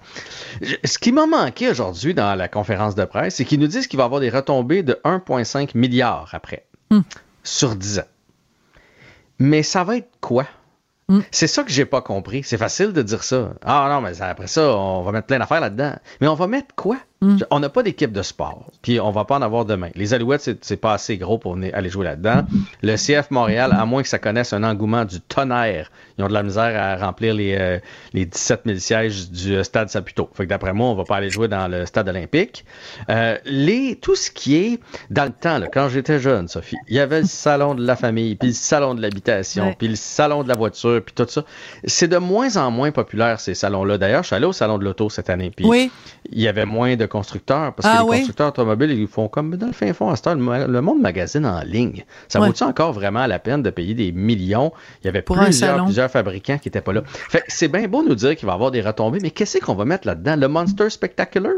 [0.84, 3.98] Ce qui m'a manqué aujourd'hui dans la conférence de presse, c'est qu'ils nous disent qu'il
[3.98, 7.02] va y avoir des retombées de 1,5 milliard après, Hmm.
[7.44, 8.04] sur 10 ans.
[9.38, 10.46] Mais ça va être quoi?
[11.10, 11.22] Hmm.
[11.32, 12.44] C'est ça que j'ai pas compris.
[12.44, 13.54] C'est facile de dire ça.
[13.66, 15.96] Ah non, mais après ça, on va mettre plein d'affaires là-dedans.
[16.22, 16.98] Mais on va mettre quoi?
[17.22, 17.36] Hmm.
[17.52, 18.72] On n'a pas d'équipe de sport.
[18.82, 19.90] Puis on va pas en avoir demain.
[19.96, 22.44] Les Alouettes, c'est- pas assez gros pour venir- aller jouer là-dedans.
[22.82, 26.34] Le CF Montréal, à moins que ça connaisse un engouement du tonnerre, ils ont de
[26.34, 27.80] la misère à remplir les, euh,
[28.14, 30.30] les 17 000 sièges du euh, stade Saputo.
[30.34, 32.64] Fait que d'après moi, on va pas aller jouer dans le stade olympique.
[33.10, 34.80] Euh, les, tout ce qui est
[35.10, 37.98] dans le temps, là, quand j'étais jeune, Sophie, il y avait le salon de la
[37.98, 39.76] famille, puis le salon de l'habitation, Ouais.
[39.78, 41.44] puis le salon de la voiture, puis tout ça.
[41.84, 43.98] C'est de moins en moins populaire, ces salons-là.
[43.98, 45.92] D'ailleurs, je suis allé au salon de l'auto cette année, puis Oui.
[46.32, 48.18] il y avait moins de constructeurs, parce Ah que les oui?
[48.20, 51.46] constructeurs automobiles, ils font comme dans le fin fond, à cette heure, le, monde magazine
[51.46, 52.06] en ligne.
[52.30, 52.48] Ça Ouais.
[52.48, 54.72] vaut-tu encore vraiment la peine de payer des millions?
[55.04, 57.02] Il y avait Pour plusieurs, plusieurs fabricants qui n'étaient pas là.
[57.06, 59.76] Fait c'est bien beau nous dire qu'il va y avoir des retombées, mais qu'est-ce qu'on
[59.76, 60.38] va mettre là-dedans?
[60.38, 61.54] Le Monster Spectacular?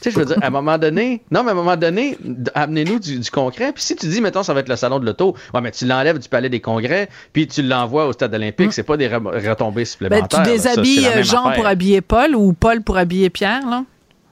[0.00, 2.18] Tu sais, je veux dire, à un moment donné, non, mais à un moment donné,
[2.54, 3.72] amenez-nous du, du concret.
[3.72, 5.86] Puis si tu dis, mettons, ça va être le salon de l'auto, ouais, mais tu
[5.86, 9.48] l'enlèves du palais des congrès, puis tu l'envoies au stade olympique, c'est pas des re-
[9.48, 10.28] retombées Ben, supplémentaires.
[10.28, 10.36] tu.
[10.36, 10.42] Ça,
[10.74, 11.54] déshabilles euh, Jean affaire.
[11.56, 13.84] pour habiller Paul ou Paul pour habiller Pierre, là?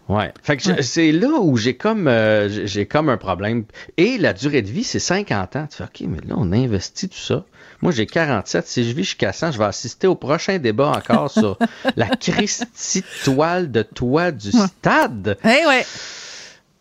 [0.09, 0.33] Ouais.
[0.43, 3.65] Fait que c'est là où j'ai comme euh, j'ai j'ai comme un problème.
[3.97, 5.67] Et la durée de vie, c'est 50 ans.
[5.71, 7.45] Tu fais OK, mais là, on investit tout ça.
[7.83, 8.67] Moi, j'ai 47.
[8.67, 11.59] Si je vis jusqu'à 100, je vais assister au prochain débat encore sur
[11.97, 15.38] la Christie toile de toit du stade.
[15.45, 15.87] Eh ouais.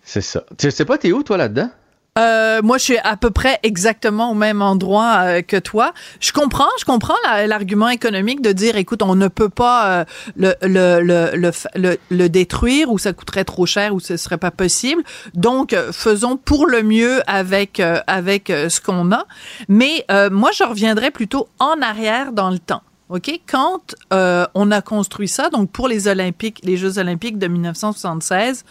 [0.04, 0.44] C'est ça.
[0.58, 1.70] Tu sais pas, t'es où, toi, là-dedans?
[2.20, 5.94] Euh, moi, je suis à peu près exactement au même endroit euh, que toi.
[6.20, 10.06] Je comprends, je comprends la- l'argument économique de dire, écoute, on ne peut pas euh,
[10.36, 14.52] le, le, le, le, le- détruire ou ça coûterait trop cher ou ce serait pas
[14.52, 15.02] possible.
[15.36, 19.26] Donc, euh, faisons pour le mieux avec avec ce qu'on a.
[19.70, 22.82] Mais moi, je reviendrai plutôt en arrière dans le temps.
[23.12, 23.42] OK?
[23.48, 28.64] Quand euh, on a construit ça, donc pour les Olympiques, les Jeux Olympiques de 1976,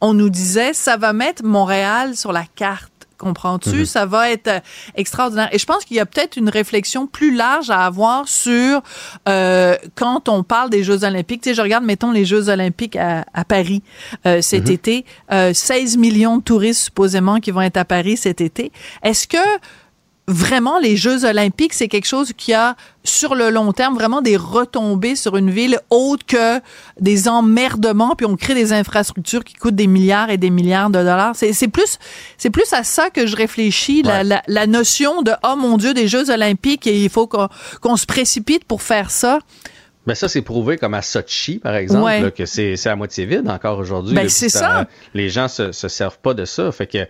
[0.00, 2.92] on nous disait ça va mettre Montréal sur la carte.
[3.18, 3.84] Comprends-tu?
[3.84, 4.60] Ça va être euh,
[4.94, 5.48] extraordinaire.
[5.52, 8.80] Et je pense qu'il y a peut-être une réflexion plus large à avoir sur
[9.28, 11.42] euh, quand on parle des Jeux Olympiques.
[11.42, 13.82] Tu sais, je regarde, mettons, les Jeux Olympiques à, à Paris
[14.24, 15.04] euh, cet été.
[15.32, 18.70] Euh, 16 millions de touristes supposément qui vont être à Paris cet été.
[19.02, 19.36] Est-ce que
[20.28, 24.36] vraiment les Jeux olympiques, c'est quelque chose qui a sur le long terme vraiment des
[24.36, 26.60] retombées sur une ville autre que
[27.00, 30.98] des emmerdements puis on crée des infrastructures qui coûtent des milliards et des milliards de
[30.98, 31.34] dollars.
[31.34, 31.98] C'est plus
[32.36, 34.24] c'est plus à ça que je réfléchis la, Ouais.
[34.24, 38.04] la, la notion de oh mon dieu des Jeux olympiques et il faut qu'on se
[38.06, 39.38] précipite pour faire ça.
[40.06, 42.22] Ben ça, c'est prouvé comme à Sochi, par exemple, Ouais.
[42.22, 44.14] là, que c'est à moitié vide encore aujourd'hui.
[44.14, 44.86] Ben, c'est ça.
[45.12, 46.72] Les gens se, se servent pas de ça.
[46.72, 47.06] Fait que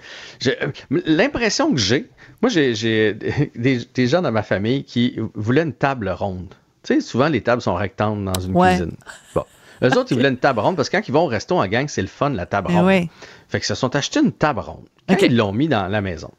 [1.06, 2.08] l'impression que j'ai,
[2.42, 3.14] moi, j'ai
[3.54, 6.54] des, des gens dans ma famille qui voulaient une table ronde.
[6.82, 8.68] Tu sais, souvent, les tables sont rectangles dans une Ouais.
[8.76, 8.96] cuisine.
[9.34, 9.44] Bon.
[9.82, 11.66] Eux autres, ils voulaient une table ronde parce que quand ils vont au resto en
[11.68, 12.86] gang, c'est le fun, la table Ben ronde.
[12.86, 13.08] ouais.
[13.48, 14.86] Fait que se sont achetés une table ronde.
[15.08, 16.30] Quand ils l'ont mis dans la maison,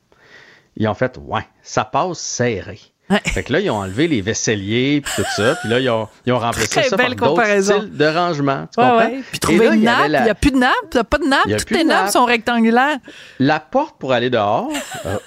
[0.76, 2.80] ils ont fait, ouais, ça passe serré.
[3.10, 3.20] Ouais.
[3.26, 5.56] Fait que là, ils ont enlevé les vaisseliers puis tout ça.
[5.56, 8.68] Puis là, ils ont, ils ont remplacé Très ça par d'autres styles de rangement.
[8.74, 8.98] Tu Ouais, comprends?
[9.00, 9.20] ouais.
[9.32, 11.18] Puis trouver là, une il nappe, il la- n'y a plus de nappe, t'as pas
[11.18, 12.10] de nappe, Il a toutes de nappes nappe.
[12.12, 12.98] sont rectangulaires.
[13.40, 14.70] La porte pour aller dehors,
[15.06, 15.18] euh,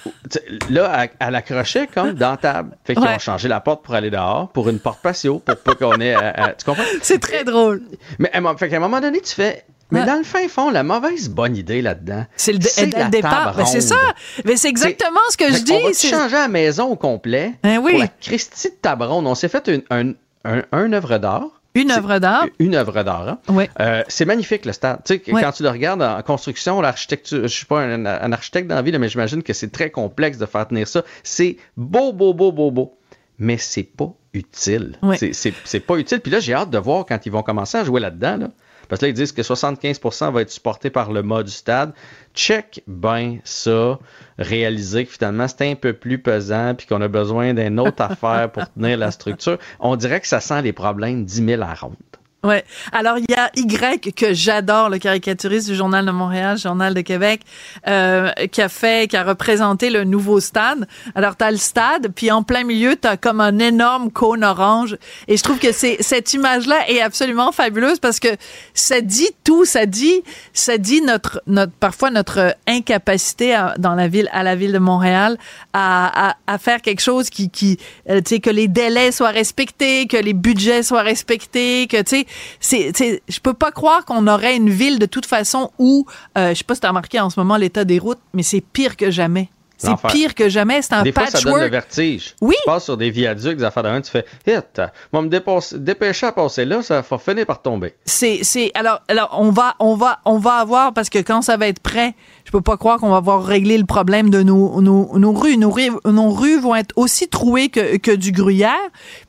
[0.70, 2.76] là, elle, elle accrochait comme dans table.
[2.84, 5.74] Fait qu'ils ont changé la porte pour aller dehors pour une porte patio pour pas
[5.74, 6.14] qu'on ait.
[6.14, 6.82] à- à- tu comprends?
[7.02, 7.82] C'est très drôle.
[8.18, 9.64] Mais à fait qu'à un moment donné, tu fais.
[9.92, 10.06] Mais Ouais.
[10.06, 12.24] dans le fin fond, la mauvaise bonne idée là-dedans.
[12.36, 13.54] C'est le, le départ.
[13.56, 13.96] Ben, c'est ça.
[14.44, 15.72] Mais c'est exactement ce que je dis.
[15.72, 17.92] va c'est- changer la maison au complet Ben oui.
[17.92, 19.26] pour la Christie de table ronde?
[19.26, 20.12] On s'est fait une, un,
[20.44, 21.44] un, un œuvre d'art.
[21.74, 22.46] Une œuvre d'art.
[22.58, 23.26] Une œuvre d'art.
[23.28, 23.38] hein.
[23.48, 23.64] Oui.
[23.80, 25.00] Euh, c'est magnifique le stade.
[25.06, 28.68] Tu sais, quand tu le regardes en construction, l'architecture, je suis pas un, un architecte
[28.68, 31.02] dans la vie, là, mais j'imagine que c'est très complexe de faire tenir ça.
[31.22, 32.98] C'est beau, beau, beau, beau, beau.
[33.38, 34.98] Mais c'est pas utile.
[35.18, 36.20] C'est c'est pas utile.
[36.20, 38.36] Puis là, j'ai hâte de voir quand ils vont commencer à jouer là-dedans.
[38.36, 38.48] Là.
[38.92, 41.94] Parce que là, ils disent que 75% va être supporté par le du stade.
[42.34, 43.98] Check ben ça,
[44.36, 48.52] réaliser que finalement c'est un peu plus pesant puis qu'on a besoin d'une autre affaire
[48.52, 49.56] pour tenir la structure.
[49.80, 51.96] On dirait que ça sent les problèmes 10 000 à ronde.
[52.44, 52.64] Ouais.
[52.90, 57.00] Alors il y a Y que j'adore, le caricaturiste du journal de Montréal, journal de
[57.00, 57.42] Québec,
[57.86, 60.88] euh, qui a fait, qui a représenté le nouveau stade.
[61.14, 64.96] Alors t'as le stade, puis en plein milieu t'as comme un énorme cône orange.
[65.28, 68.28] Et je trouve que c'est cette image-là est absolument fabuleuse parce que
[68.74, 74.08] ça dit tout, ça dit, ça dit notre notre parfois notre incapacité à- dans la
[74.08, 75.38] ville à la ville de Montréal
[75.74, 77.78] à, à, à faire quelque chose qui qui
[78.10, 82.16] euh, tu sais que les délais soient respectés, que les budgets soient respectés, que tu
[82.16, 82.26] sais
[82.60, 82.92] c'est
[83.28, 86.06] je peux pas croire qu'on aurait une ville de toute façon où
[86.38, 88.42] euh, je sais pas si tu as remarqué en ce moment l'état des routes, mais
[88.42, 89.48] c'est pire que jamais.
[89.78, 91.72] C'est pire que jamais, c'est un Des fois, ça donne le patchwork.
[91.72, 92.36] vertige.
[92.40, 92.54] Oui.
[92.62, 94.80] Tu passes sur des viaducs, des affaires même, tu fais Hit,
[95.12, 97.96] moi me dépasser- dépêcher à passer là, ça va finir par tomber.
[98.04, 101.56] C'est c'est alors alors on va on va on va avoir parce que quand ça
[101.56, 102.14] va être prêt,
[102.52, 105.56] peux pas croire qu'on va avoir réglé le problème de nos nos, nos rues.
[105.56, 108.76] Nos rues nos rues vont être aussi trouées que que du gruyère.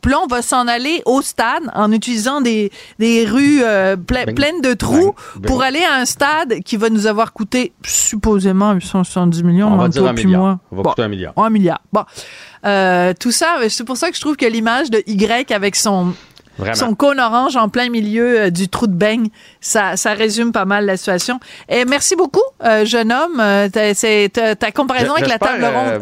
[0.02, 4.34] Puis là on va s'en aller au stade en utilisant des des rues euh, ple-
[4.36, 5.16] pleines de trous
[5.48, 9.72] pour aller à un stade qui va nous avoir coûté supposément 870 millions.
[9.74, 10.42] On va dire un milliard.
[10.42, 10.60] moi.
[10.72, 10.90] On va Bon.
[10.92, 11.34] coûter un milliard.
[11.38, 11.80] Un milliard.
[11.92, 12.04] Bon.
[12.66, 16.14] Euh, tout ça, c'est pour ça que je trouve que l'image de Y avec son,
[16.58, 16.76] Vraiment.
[16.76, 19.30] son cône orange en plein milieu euh, du trou de beigne,
[19.62, 21.40] ça, ça résume pas mal la situation.
[21.70, 23.40] Et merci beaucoup, euh, jeune homme.
[23.40, 25.88] Euh, c'est- ta comparaison avec la table ronde.
[25.88, 26.00] euh,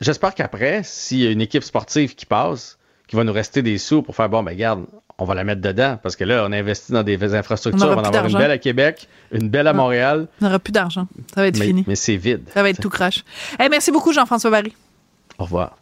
[0.00, 3.78] J'espère qu'après, s'il y a une équipe sportive qui passe, qui va nous rester des
[3.78, 4.84] sous pour faire bon, ben garde,
[5.18, 7.86] on va la mettre dedans parce que là, on investit dans des infrastructures.
[7.88, 10.70] On va en avoir une belle à Québec, une belle à Montréal, On n'aura plus
[10.70, 11.08] d'argent.
[11.34, 11.84] Ça va être mais, fini.
[11.88, 12.44] mais c'est vide.
[12.54, 13.24] Ça va être tout crash.
[13.60, 14.76] Eh, merci beaucoup, Jean-François Barry.
[15.38, 15.76] Au revoir.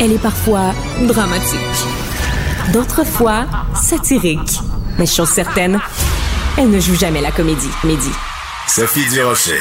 [0.00, 0.74] Elle est parfois
[1.08, 1.58] dramatique.
[2.72, 4.60] D'autres fois, satirique.
[4.96, 5.80] Mais chose certaine,
[6.56, 7.68] elle ne joue jamais la comédie.
[7.82, 8.12] Comédie.
[8.68, 9.60] Sophie Durocher.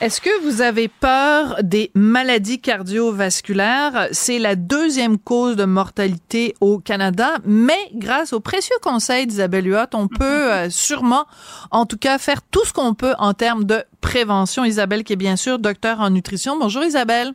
[0.00, 4.08] Est-ce que vous avez peur des maladies cardiovasculaires?
[4.10, 9.94] C'est la deuxième cause de mortalité au Canada, mais grâce aux précieux conseils d'Isabelle Huot,
[9.94, 11.26] on peut euh, sûrement,
[11.70, 14.64] en tout cas, faire tout ce qu'on peut en termes de prévention.
[14.64, 16.58] Isabelle, qui est bien sûr docteur en nutrition.
[16.58, 17.32] Bonjour Isabelle.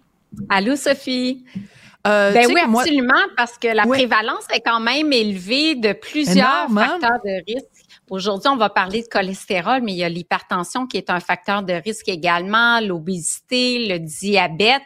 [0.50, 1.44] Allô, Sophie?
[2.06, 3.98] Euh, Ben oui, moi- absolument, parce que la Oui.
[3.98, 6.36] prévalence est quand même élevée de plusieurs
[6.70, 6.88] Énorme, hein?
[7.00, 7.68] facteurs de risque.
[8.10, 11.64] Aujourd'hui, on va parler de cholestérol, mais il y a l'hypertension qui est un facteur
[11.64, 14.82] de risque également, l'obésité, le diabète.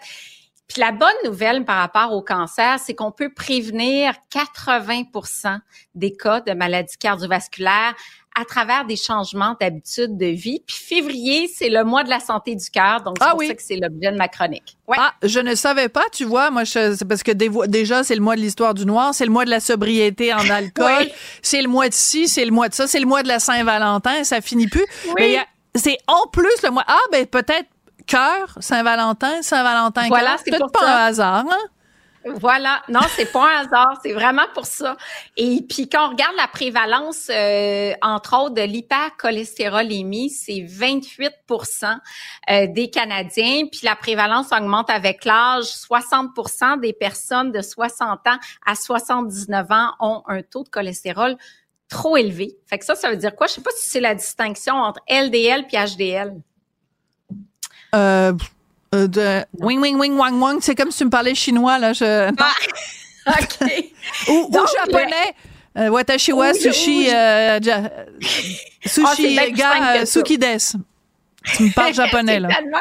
[0.68, 5.60] Puis la bonne nouvelle par rapport au cancer, c'est qu'on peut prévenir 80%
[5.96, 7.96] des cas de maladies cardiovasculaires
[8.39, 10.62] à travers des changements d'habitude de vie.
[10.67, 13.47] Puis février, c'est le mois de la santé du cœur, donc c'est Ah pour oui.
[13.47, 14.78] ça que c'est l'objet de ma chronique.
[14.88, 14.97] Ouais.
[15.00, 16.50] Ah, je ne savais pas, tu vois.
[16.52, 19.26] Moi, je- c'est parce que des- déjà, c'est le mois de l'histoire du noir, c'est
[19.26, 21.12] le mois de la sobriété en alcool, Oui.
[21.41, 23.39] c'est le mois de ci, c'est le mois de ça, c'est le mois de la
[23.39, 24.86] Saint-Valentin, ça finit plus.
[25.17, 25.38] Oui.
[25.76, 26.84] C'est en plus le mois.
[26.88, 27.67] Ah, ben peut-être
[28.06, 30.86] cœur, Saint-Valentin, Saint-Valentin, Voilà, c'est peut-être pas ça.
[31.04, 31.58] un hasard, hein?
[32.36, 34.98] Voilà, non, c'est pas un hasard, c'est vraiment pour ça.
[35.36, 41.98] Et puis quand on regarde la prévalence, euh, entre autres de l'hypercholestérolémie, c'est 28%
[42.50, 43.68] euh, des Canadiens.
[43.72, 45.66] Puis la prévalence augmente avec l'âge.
[45.66, 51.38] 60% des personnes de 60 ans à 79 ans ont un taux de cholestérol
[51.90, 52.58] trop élevé.
[52.66, 53.48] Fait que ça, ça veut dire quoi?
[53.48, 56.36] Je sais pas si c'est la distinction entre LDL puis HDL.
[57.96, 58.34] Euh,
[58.95, 61.93] euh, de wing wing wing wang wang, c'est comme si tu me parlais chinois là,
[61.93, 62.30] je
[63.28, 63.69] OK.
[64.30, 65.34] ou, ou Donc, japonais.
[65.78, 65.89] Euh,
[66.56, 68.02] Ou- sushi ou- euh, ja- Ah,
[68.84, 69.36] c'est sushi
[69.97, 70.06] euh, ça.
[70.06, 70.58] suki des.
[71.56, 72.47] Tu me parles japonais là.
[72.50, 72.78] Tellement-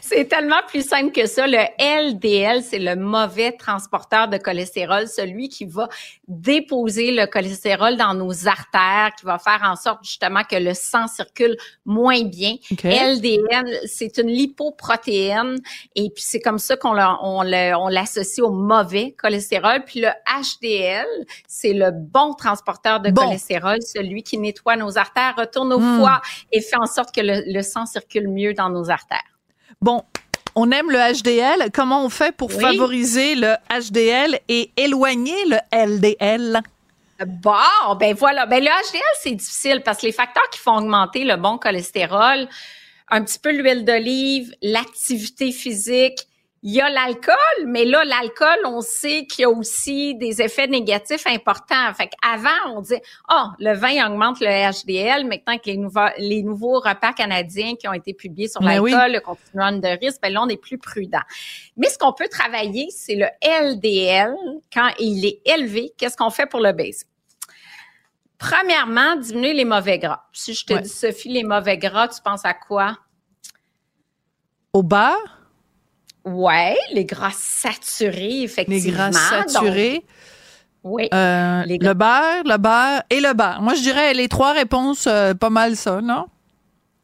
[0.00, 1.46] C'est tellement plus simple que ça.
[1.46, 5.88] Le LDL, c'est le mauvais transporteur de cholestérol, celui qui va
[6.28, 11.06] déposer le cholestérol dans nos artères, qui va faire en sorte justement que le sang
[11.08, 12.54] circule moins bien.
[12.82, 15.58] LDL, c'est une lipoprotéine
[15.94, 17.42] et puis c'est comme ça qu'on on
[17.88, 19.82] l'associe au mauvais cholestérol.
[19.84, 21.06] Puis le HDL,
[21.46, 23.22] c'est le bon transporteur de Bon.
[23.22, 25.98] cholestérol, celui qui nettoie nos artères, retourne au Hmm.
[25.98, 26.20] foie
[26.52, 29.22] et fait en sorte que le, le sang circule mieux dans nos artères.
[29.82, 30.02] Bon,
[30.54, 31.70] on aime le HDL.
[31.72, 32.60] Comment on fait pour Oui.
[32.60, 36.60] favoriser le HDL et éloigner le LDL?
[37.26, 37.52] Bon,
[37.98, 38.46] ben voilà.
[38.46, 42.48] Ben le HDL, c'est difficile parce que les facteurs qui font augmenter le bon cholestérol,
[43.08, 46.26] un petit peu l'huile d'olive, l'activité physique,
[46.68, 50.66] il y a l'alcool, mais là, l'alcool, on sait qu'il y a aussi des effets
[50.66, 51.94] négatifs importants.
[51.94, 55.28] Fait qu'avant, on disait, oh, le vin augmente le HDL.
[55.28, 59.12] Maintenant que les nouveaux, les nouveaux repas canadiens qui ont été publiés sur l'alcool, oui.
[59.12, 61.20] le continuum de risque, ben là, on est plus prudent.
[61.76, 64.34] Mais ce qu'on peut travailler, c'est le LDL.
[64.74, 67.06] Quand il est élevé, qu'est-ce qu'on fait pour le baisser?
[68.38, 70.24] Premièrement, diminuer les mauvais gras.
[70.32, 70.80] Si je te Ouais.
[70.80, 72.98] dis, Sophie, les mauvais gras, tu penses à quoi?
[74.72, 75.45] Au beurre,
[76.26, 78.92] Ouais, les gras saturés, les effectivement.
[78.92, 80.04] gras saturés, Donc,
[80.82, 81.08] oui.
[81.14, 83.62] euh, les le beurre, le beurre et le beurre.
[83.62, 86.26] Moi, je dirais les trois réponses, euh, pas mal ça, non?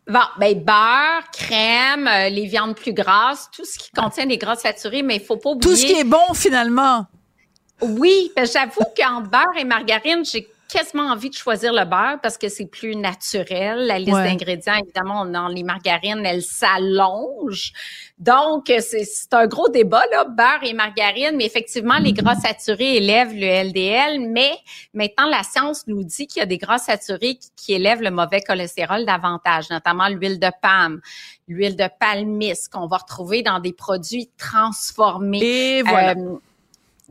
[0.09, 4.57] Bon, ben beurre, crème, euh, les viandes plus grasses, tout ce qui contient des gras
[4.57, 5.71] saturés, mais il faut pas oublier.
[5.71, 7.07] Tout ce qui est bon, finalement.
[7.81, 12.39] Oui, ben, j'avoue qu'entre beurre et margarine, j'ai quasiment envie de choisir le beurre parce
[12.39, 13.87] que c'est plus naturel.
[13.87, 14.25] La liste Ouais.
[14.25, 17.73] d'ingrédients, évidemment, dans les margarines, elle s'allonge.
[18.19, 21.37] Donc, c'est c'est un gros débat, là, beurre et margarine.
[21.37, 24.21] Mais effectivement, les gras saturés élèvent le LDL.
[24.21, 24.53] Mais
[24.95, 28.11] maintenant, la science nous dit qu'il y a des gras saturés qui, qui élèvent le
[28.11, 31.01] mauvais cholestérol davantage, notamment l'huile de palme,
[31.49, 35.41] l'huile de palmiste qu'on va retrouver dans des produits transformés.
[35.43, 36.13] Et voilà.
[36.13, 36.37] Euh,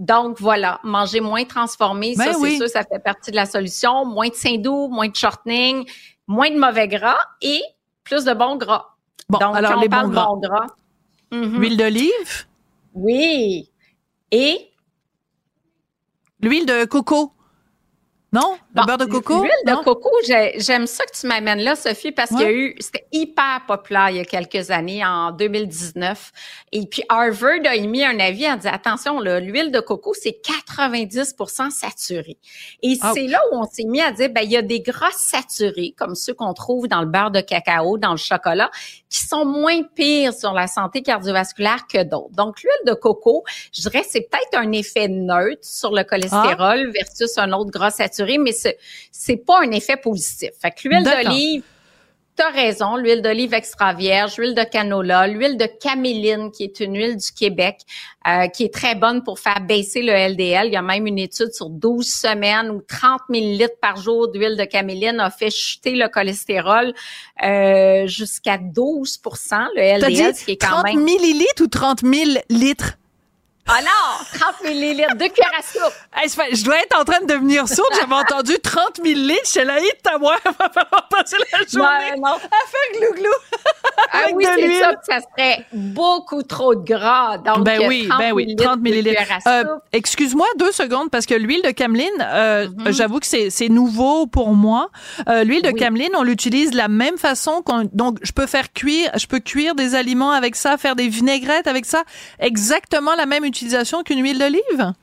[0.02, 2.54] donc voilà, manger moins transformé, Ben ça oui.
[2.54, 4.04] c'est sûr, ça fait partie de la solution.
[4.04, 5.88] Moins de sein doux, moins de shortening,
[6.28, 7.62] moins de mauvais gras et
[8.04, 8.96] plus de bons gras.
[9.30, 10.26] bon, Donc alors on les parle bons gras.
[10.26, 10.68] bons gras,
[11.32, 12.46] mhm, L'huile d'olive,
[12.96, 13.70] oui.
[14.32, 14.72] Et?
[16.42, 17.34] L'huile de coco.
[18.34, 18.58] Non?
[18.74, 19.42] Le beurre de coco?
[19.42, 22.76] L'huile de coco, j'aime ça que tu m'amènes là, Sophie, parce qu'il y a eu,
[22.80, 26.32] c'était hyper populaire il y a quelques années, en 2019.
[26.72, 31.72] Et puis Harvard a émis un avis en disant, attention, l'huile de coco, c'est 90%
[31.72, 32.38] saturé.
[32.82, 35.12] Et c'est là où on s'est mis à dire, ben, il y a des gras
[35.12, 38.72] saturés, comme ceux qu'on trouve dans le beurre de cacao, dans le chocolat,
[39.12, 42.34] qui sont moins pires sur la santé cardiovasculaire que d'autres.
[42.34, 43.44] Donc, l'huile de coco,
[43.74, 46.92] je dirais, c'est peut-être un effet neutre sur le cholestérol ah.
[46.94, 48.70] versus un autre gras saturé mais ce
[49.12, 50.52] c'est pas un effet positif.
[50.62, 51.64] Fait que l'huile d'olive,
[52.38, 56.80] tu as raison, l'huile d'olive extra vierge, l'huile de canola, l'huile de caméline, qui est
[56.80, 57.80] une huile du Québec,
[58.28, 60.68] euh, qui est très bonne pour faire baisser le LDL.
[60.68, 64.58] Il y a même une étude sur 12 semaines où 30 millilitres par jour d'huile
[64.58, 66.94] de caméline a fait chuter le cholestérol
[67.44, 72.98] euh, jusqu'à 12% le LDL, ce qui est quand 30 millilitres ou 30 000 litres?
[73.68, 76.54] Ah non, 30 millilitres, de cuillères à soupe.
[76.54, 77.90] je dois être en train de devenir sourde.
[78.00, 79.42] J'avais entendu 30 millilitres.
[79.44, 80.36] C'est la hit à moi.
[80.44, 82.36] va falloir passer la journée non, non.
[82.36, 83.32] à faire glou-glou.
[84.12, 84.92] ah oui, c'est ça.
[85.04, 87.38] Ça serait beaucoup trop de gras.
[87.38, 89.22] Donc, ben oui, 30 ben oui, 30 millilitres.
[89.48, 92.92] Euh, Excuse-moi deux secondes parce que l'huile de cameline, euh, mm-hmm.
[92.94, 94.90] j'avoue que c'est nouveau pour moi.
[95.30, 97.64] Euh, l'huile de cameline, on l'utilise de la même façon.
[97.94, 101.68] Donc, je peux faire cuire, je peux cuire des aliments avec ça, faire des vinaigrettes
[101.68, 102.04] avec ça.
[102.40, 104.94] Exactement la même utilisation qu'une huile d'olive?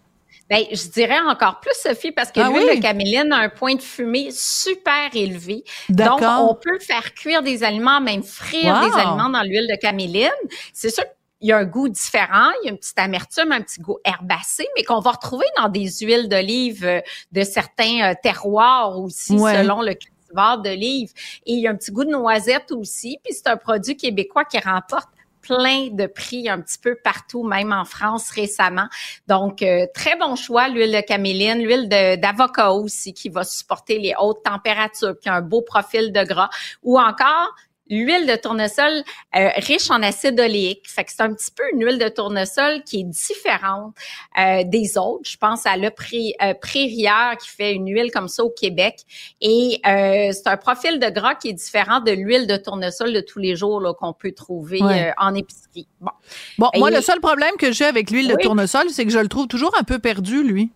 [0.50, 3.74] Ben, je dirais encore plus, Sophie, parce que ah l'huile de caméline a un point
[3.74, 5.62] de fumée super élevé.
[5.90, 10.30] Donc, on peut faire cuire des aliments, même frire des aliments dans l'huile de caméline.
[10.72, 11.04] C'est sûr
[11.38, 13.98] qu'il y a un goût différent, il y a une petite amertume, un petit goût
[14.04, 17.00] herbacé, mais qu'on va retrouver dans des huiles d'olive euh,
[17.32, 21.12] de certains euh, terroirs aussi, selon le cultivar d'olive.
[21.46, 24.46] Et il y a un petit goût de noisette aussi, puis c'est un produit québécois
[24.46, 25.08] qui remporte
[25.48, 28.88] plein de prix un petit peu partout, même en France récemment.
[29.26, 34.14] Donc, euh, très bon choix, l'huile de caméline, l'huile d'avocat aussi, qui va supporter les
[34.18, 36.50] hautes températures, qui a un beau profil de gras,
[36.82, 37.54] ou encore
[37.90, 39.03] l'huile de tournesol
[39.37, 40.88] euh, riche en acide oléique.
[40.88, 43.94] Fait que c'est un petit peu une huile de tournesol qui est différente
[44.38, 45.29] euh, des autres.
[45.29, 46.55] Je pense à le pré, euh,
[47.35, 49.01] qui fait une huile comme ça au Québec.
[49.40, 53.38] Et c'est un profil de gras qui est différent de l'huile de tournesol de tous
[53.38, 54.81] les jours qu'on peut trouver
[55.16, 55.87] en épicerie.
[56.01, 56.12] Bon,
[56.59, 59.29] bon moi, le seul problème que j'ai avec l'huile de tournesol, c'est que je le
[59.29, 60.70] trouve toujours un peu perdu, lui.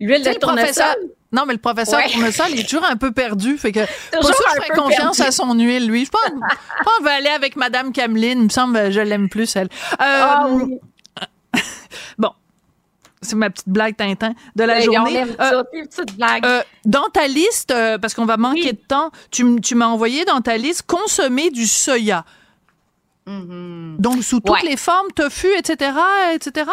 [0.00, 1.15] L'huile de tournesol?
[1.32, 2.10] Non, mais le professeur ouais.
[2.10, 3.58] Tournesol, il est toujours un peu perdu.
[3.58, 3.80] Fait que
[4.12, 6.04] pas sûr que je ferais confiance à son huile, lui.
[6.04, 6.22] Je pense,
[6.84, 8.38] qu'on va aller avec Madame Cameline.
[8.38, 9.68] Il me semble je l'aime plus, elle.
[9.68, 10.48] Euh, ah
[12.18, 12.30] bon.
[13.22, 15.24] C'est ma petite blague Tintin de la journée.
[15.40, 16.44] Euh, petite blague.
[16.44, 20.40] Euh, dans ta liste, parce qu'on va manquer de temps, tu, tu m'as envoyé dans
[20.42, 22.24] ta liste consommer du soya.
[23.26, 23.96] Mm-hmm.
[23.98, 25.90] Donc, sous toutes les formes, tofu, etc.,
[26.34, 26.70] etc.?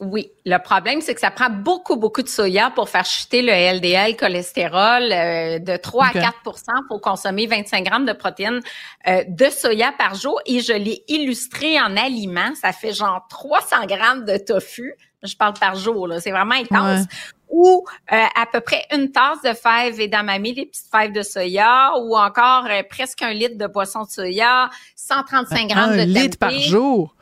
[0.00, 3.52] Oui, le problème, c'est que ça prend beaucoup, beaucoup de soya pour faire chuter le
[3.52, 6.54] LDL cholestérol euh, de 3 à 4 Il
[6.88, 8.60] faut consommer 25 grammes de protéines
[9.06, 10.40] euh, de soya par jour.
[10.46, 12.54] Et je l'ai illustré en aliments.
[12.54, 14.94] Ça fait genre 300 grammes de tofu.
[15.22, 16.18] Je parle par jour, là.
[16.18, 17.04] C'est vraiment intense.
[17.50, 21.22] Ou euh, à peu près une tasse de fèves et d'amami, des petites fèves de
[21.22, 26.38] soya, ou encore presque un litre de boisson de soya, 135 grammes de Un litre
[26.38, 27.14] par jour?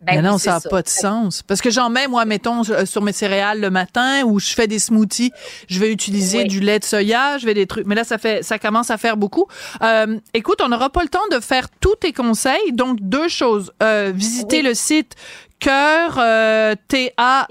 [0.00, 1.42] Ben mais non, ça n'a pas de sens.
[1.42, 4.68] Parce que j'en mets, moi, mettons, euh, sur mes céréales le matin où je fais
[4.68, 5.32] des smoothies,
[5.68, 7.84] je vais utiliser du lait de soya, je vais des trucs.
[7.84, 9.48] Mais là, ça fait, ça commence à faire beaucoup.
[9.82, 12.72] Euh, écoute, on n'aura pas le temps de faire tous tes conseils.
[12.72, 13.72] Donc, deux choses.
[13.82, 15.16] Euh, visiter le site
[15.58, 17.48] cœur, euh, T-A,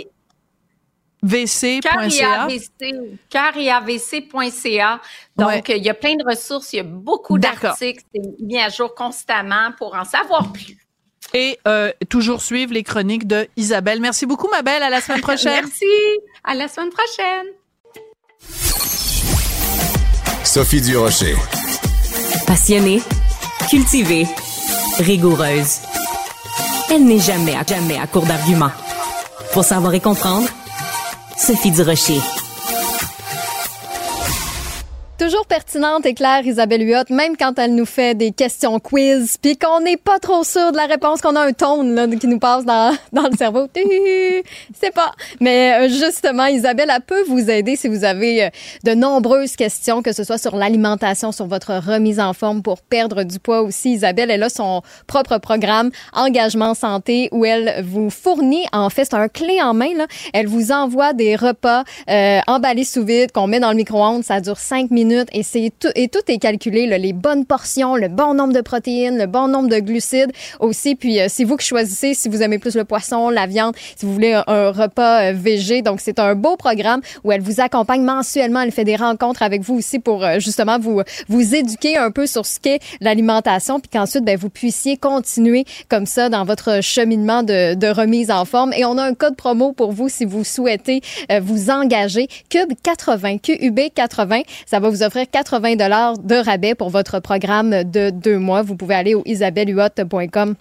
[1.22, 1.82] vc.ca.
[5.36, 8.70] Donc, il y a plein de ressources, il y a beaucoup d'articles, c'est mis à
[8.70, 10.87] jour constamment pour en savoir plus
[11.34, 14.00] et euh, toujours suivre les chroniques de Isabelle.
[14.00, 14.84] Merci beaucoup, ma belle.
[14.84, 15.66] À la semaine prochaine.
[15.66, 15.86] Merci.
[16.44, 17.48] À la semaine prochaine.
[20.44, 21.36] Sophie Durocher.
[22.46, 23.02] Passionnée,
[23.70, 24.26] cultivée,
[25.00, 25.80] rigoureuse.
[26.90, 28.72] Elle n'est jamais à, jamais à court d'arguments.
[29.52, 30.48] Pour savoir et comprendre,
[31.38, 32.22] Sophie Durocher.
[35.18, 39.58] Toujours pertinente et claire, Isabelle Huot, même quand elle nous fait des questions quiz, puis
[39.58, 42.38] qu'on n'est pas trop sûr de la réponse, qu'on a un tone là, qui nous
[42.38, 43.68] passe dans, dans le cerveau.
[44.80, 45.12] C'est pas.
[45.40, 48.50] Mais euh, justement, Isabelle, elle peut vous aider si vous avez euh,
[48.84, 53.24] de nombreuses questions, que ce soit sur l'alimentation, sur votre remise en forme pour perdre
[53.24, 53.94] du poids aussi.
[53.94, 59.16] Isabelle, elle a son propre programme Engagement Santé où elle vous fournit, en fait, c'est
[59.16, 59.96] un clé en main.
[59.96, 60.06] Là.
[60.34, 64.24] Elle vous envoie des repas euh, emballés sous vide qu'on met dans le micro-ondes.
[64.24, 67.96] Ça dure cinq minutes et c'est tout, et tout est calculé, là, les bonnes portions,
[67.96, 70.96] le bon nombre de protéines, le bon nombre de glucides aussi.
[70.96, 74.14] Puis c'est vous qui choisissez si vous aimez plus le poisson, la viande, si vous
[74.14, 75.82] voulez un, repas végé.
[75.82, 78.62] Donc c'est un beau programme où elle vous accompagne mensuellement.
[78.62, 82.46] Elle fait des rencontres avec vous aussi pour justement vous vous éduquer un peu sur
[82.46, 87.76] ce qu'est l'alimentation, puis qu'ensuite ben, vous puissiez continuer comme ça dans votre cheminement de,
[87.76, 88.74] de remise en forme.
[88.74, 92.28] Et on a un code promo pour vous si vous souhaitez euh, vous engager.
[92.50, 97.84] Cube 80, QUB 80, ça va vous offrir 80 dollars de rabais pour votre programme
[97.84, 98.62] de deux mois.
[98.62, 100.56] Vous pouvez aller au isabellehuot.com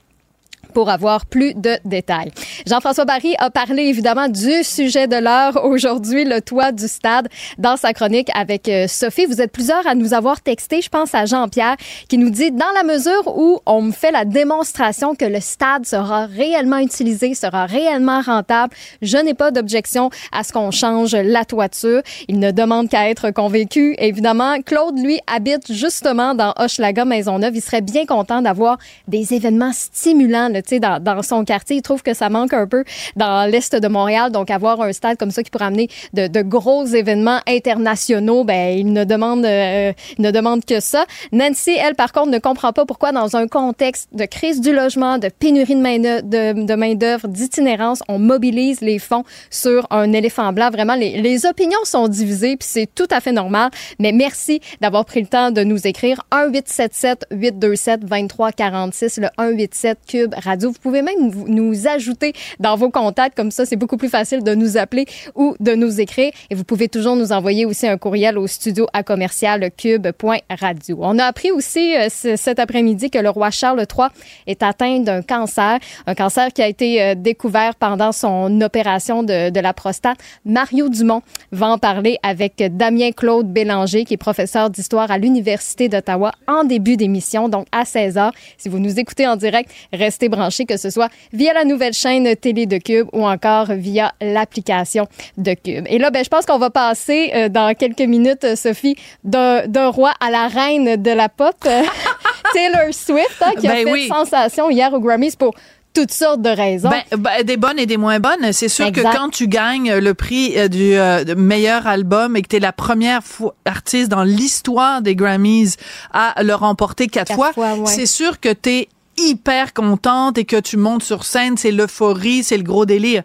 [0.73, 2.31] pour avoir plus de détails.
[2.67, 7.77] Jean-François Barry a parlé évidemment du sujet de l'heure aujourd'hui, le toit du stade, dans
[7.77, 9.27] sa chronique avec euh, Sophie.
[9.27, 10.81] Vous êtes plusieurs à nous avoir texté.
[10.81, 11.77] Je pense à Jean-Pierre
[12.09, 15.87] qui nous dit dans la mesure où on me fait la démonstration que le stade
[15.87, 21.45] sera réellement utilisé, sera réellement rentable, je n'ai pas d'objection à ce qu'on change la
[21.45, 22.03] toiture.
[22.29, 23.95] Il ne demande qu'à être convaincu.
[23.99, 27.57] Évidemment, Claude, lui, habite justement dans Hochelaga Maisonneuve.
[27.57, 30.49] Il serait bien content d'avoir des événements stimulants
[30.81, 31.77] dans, dans son quartier.
[31.77, 32.85] Il trouve que ça manque un peu
[33.17, 34.31] dans l'est de Montréal.
[34.33, 38.79] Donc, avoir un stade comme ça qui pourrait amener de, de gros événements internationaux, ben,
[38.79, 41.05] il ne demande, euh, il ne demande que ça.
[41.33, 45.19] Nancy, elle, par contre, ne comprend pas pourquoi, dans un contexte de crise du logement,
[45.19, 46.95] de pénurie de main-d'œuvre, de, de main
[47.25, 50.71] d'itinérance, on mobilise les fonds sur un éléphant blanc.
[50.71, 53.71] Vraiment, les, les opinions sont divisées, puis c'est tout à fait normal.
[53.99, 56.23] Mais merci d'avoir pris le temps de nous écrire.
[56.33, 60.71] 1-877-827-2346, le 187 Cube Radio.
[60.71, 63.37] Vous pouvez même nous ajouter dans vos contacts.
[63.37, 66.33] Comme ça, c'est beaucoup plus facile de nous appeler ou de nous écrire.
[66.51, 70.99] Et vous pouvez toujours nous envoyer aussi un courriel au studio à commercial cube.radio.
[71.01, 74.09] On a appris aussi euh, cet après-midi que le roi Charles III
[74.47, 79.51] est atteint d'un cancer, un cancer qui a été euh, découvert pendant son opération de,
[79.51, 80.19] de la prostate.
[80.45, 81.23] Mario Dumont
[81.53, 86.65] va en parler avec Damien Claude Bélanger, qui est professeur d'histoire à l'Université d'Ottawa en
[86.65, 88.31] début d'émission, donc à 16 h.
[88.59, 92.37] Si vous nous écoutez en direct, restez branchés, que ce soit via la nouvelle chaîne
[92.37, 95.07] télé de Cube ou encore via l'application
[95.37, 95.87] de Cube.
[95.89, 99.89] Et là, ben, je pense qu'on va passer euh, dans quelques minutes, euh, Sophie, d'un
[99.89, 101.83] roi à la reine de la pop, euh,
[102.53, 105.55] Taylor Swift, hein, qui a ben fait sensation hier au Grammys pour
[105.95, 106.91] toutes sortes de raisons.
[106.91, 108.53] Ben, ben, des bonnes et des moins bonnes.
[108.53, 110.95] C'est sûr que quand tu gagnes le prix du
[111.37, 113.23] meilleur album et que tu es la première
[113.65, 115.77] artiste dans l'histoire des Grammys
[116.13, 117.53] à le remporter quatre, fois,
[117.87, 118.89] c'est sûr que tu es
[119.19, 123.23] hyper contente et que tu montes sur scène, c'est l'euphorie, c'est le gros délire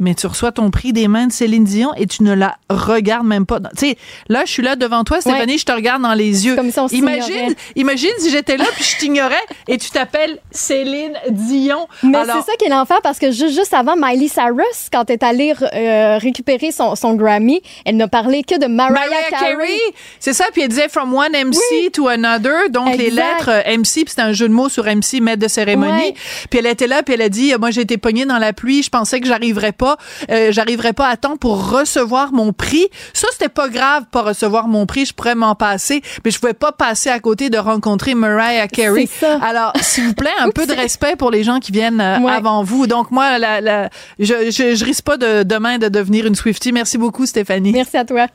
[0.00, 3.26] mais tu reçois ton prix des mains de Céline Dion et tu ne la regardes
[3.26, 3.60] même pas.
[3.60, 3.96] Tu sais,
[4.28, 6.56] là, je suis là devant toi, Stéphanie, je te regarde dans les yeux.
[6.56, 9.34] Comme imagine, imagine si j'étais là puis je t'ignorais
[9.68, 11.86] et tu t'appelles Céline Dion.
[12.02, 15.14] Mais c'est ça qui est l'enfer parce que juste, juste avant, Miley Cyrus, quand elle
[15.14, 19.78] est allée euh, récupérer son, son, Grammy, elle n'a parlé que de Mariah, Carey.
[20.18, 24.04] C'est ça, puis elle disait From one MC to another, donc les lettres euh, MC,
[24.04, 26.14] puis c'était un jeu de mots sur MC, maître de cérémonie.
[26.48, 28.82] Puis elle était là, puis elle a dit, moi j'ai été pognée dans la pluie,
[28.82, 29.89] je pensais que j'arriverais pas
[30.30, 32.88] euh, j'arriverais pas à temps pour recevoir mon prix.
[33.12, 36.54] Ça, c'était pas grave, pas recevoir mon prix, je pourrais m'en passer, mais je pouvais
[36.54, 39.08] pas passer à côté de rencontrer Mariah Carey.
[39.42, 42.62] Alors, s'il vous plaît, un peu de respect pour les gens qui viennent euh, avant
[42.62, 42.86] vous.
[42.86, 43.88] Donc, moi, la,
[44.18, 46.72] je, je, je risque pas de, demain de devenir une Swiftie.
[46.72, 47.72] Merci beaucoup, Stéphanie.
[47.72, 48.26] Merci à toi.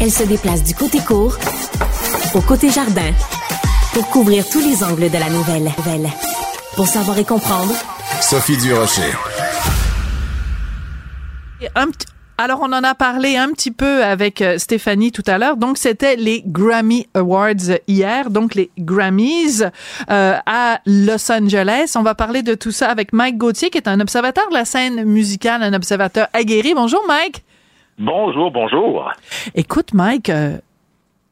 [0.00, 1.36] Elle se déplace du côté court
[2.34, 3.12] au côté jardin
[3.92, 5.72] pour couvrir tous les angles de la nouvelle.
[6.78, 7.74] Pour savoir et comprendre,
[8.20, 9.10] Sophie Durocher.
[12.38, 15.56] alors, on en a parlé un petit peu avec euh, Stéphanie tout à l'heure.
[15.56, 19.64] Donc, c'était les Grammy Awards hier, donc les Grammys
[20.08, 21.94] euh, à Los Angeles.
[21.96, 24.64] On va parler de tout ça avec Mike Gauthier, qui est un observateur de la
[24.64, 26.74] scène musicale, un observateur aguerri.
[26.74, 27.42] Bonjour, Mike.
[27.98, 29.10] Bonjour, bonjour.
[29.56, 30.58] Écoute, Mike, euh,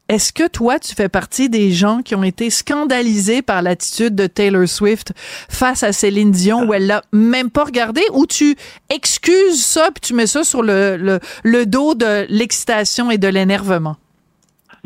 [0.09, 4.27] est-ce que toi, tu fais partie des gens qui ont été scandalisés par l'attitude de
[4.27, 5.13] Taylor Swift
[5.49, 8.55] face à Céline Dion où elle l'a même pas regardé ou tu
[8.89, 13.27] excuses ça puis tu mets ça sur le, le, le dos de l'excitation et de
[13.27, 13.97] l'énervement?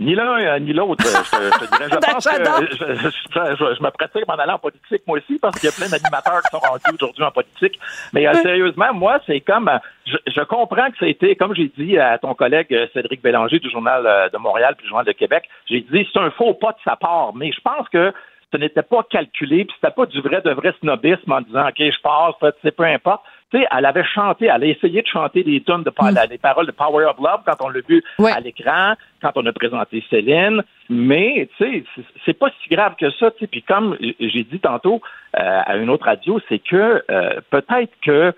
[0.01, 1.03] Ni l'un euh, ni l'autre.
[1.05, 5.19] Je, je, dirais, je pense que je, je, me pratique m'en aller en politique, moi
[5.19, 7.79] aussi, parce qu'il y a plein d'animateurs qui sont rendus aujourd'hui en politique.
[8.13, 9.69] Mais euh, sérieusement, moi, c'est comme...
[10.05, 13.59] Je, comprends que ça a été, comme j'ai dit à ton collègue euh, Cédric Bélanger
[13.59, 16.71] du Journal de Montréal puis du Journal de Québec, j'ai dit c'est un faux pas
[16.71, 17.33] de sa part.
[17.35, 18.11] Mais je pense que
[18.51, 21.77] ce n'était pas calculé, puis c'était pas du vrai de vrai snobisme en disant OK,
[21.77, 23.21] je passe, c'est peu importe
[23.53, 26.27] elle avait chanté, elle a essayé de chanter des tonnes de mm.
[26.29, 29.53] des paroles de Power of Love quand on l'a vu à l'écran, quand on a
[29.53, 30.63] présenté Céline.
[30.89, 35.01] Mais, tu sais, c'est pas si grave que ça, tu Puis comme j'ai dit tantôt
[35.39, 38.33] euh, à une autre radio, c'est que euh, peut-être que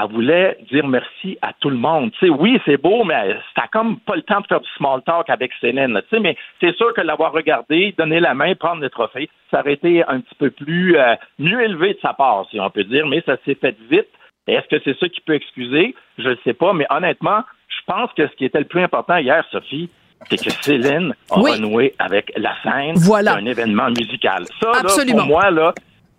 [0.00, 2.12] elle voulait dire merci à tout le monde.
[2.12, 5.02] Tu sais, oui, c'est beau, mais t'as comme pas le temps de faire du small
[5.02, 6.00] talk avec Céline.
[6.08, 9.60] Tu sais, mais c'est sûr que l'avoir regardé, donner la main, prendre le trophée, ça
[9.60, 12.84] aurait été un petit peu plus euh, mieux élevé de sa part, si on peut
[12.84, 14.08] dire, mais ça s'est fait vite.
[14.48, 15.94] Est-ce que c'est ça qui peut excuser?
[16.18, 19.16] Je ne sais pas, mais honnêtement, je pense que ce qui était le plus important
[19.18, 19.90] hier, Sophie,
[20.28, 23.34] c'est que Céline a renoué avec la scène voilà.
[23.34, 24.44] d'un événement musical.
[24.60, 25.72] Ça, Là, pour moi, là,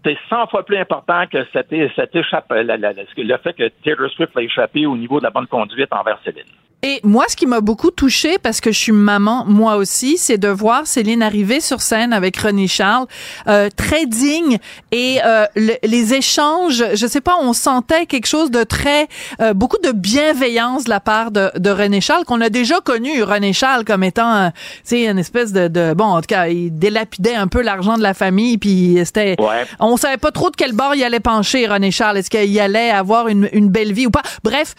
[0.06, 4.42] c'est 100 fois plus important que cette, cette échappe, le fait que Taylor Swift a
[4.42, 6.44] échappé au niveau de la bonne conduite envers Céline.
[6.82, 10.38] Et moi, ce qui m'a beaucoup touchée, parce que je suis maman, moi aussi, c'est
[10.38, 13.06] de voir Céline arriver sur scène avec René Charles,
[13.50, 14.60] euh, très digne,
[14.94, 19.10] et euh, les échanges, je sais pas, on sentait quelque chose de très,
[19.42, 23.24] euh, beaucoup de bienveillance de la part de, de René Charles, qu'on a déjà connu
[23.24, 26.72] René Charles comme étant, tu sais, une espèce de, de, bon, en tout cas, il
[26.72, 29.36] délapidait un peu l'argent de la famille, puis c'était,
[29.82, 32.90] on savait pas trop de quel bord il allait pencher, René Charles, est-ce qu'il allait
[32.90, 34.24] avoir une, une belle vie ou pas?
[34.46, 34.76] Bref,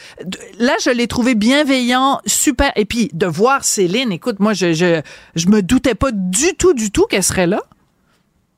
[0.58, 1.89] là, je l'ai trouvé bienveillant
[2.26, 2.70] super.
[2.76, 5.00] Et puis, de voir Céline, écoute, moi, je, je,
[5.34, 7.60] je me doutais pas du tout, du tout qu'elle serait là.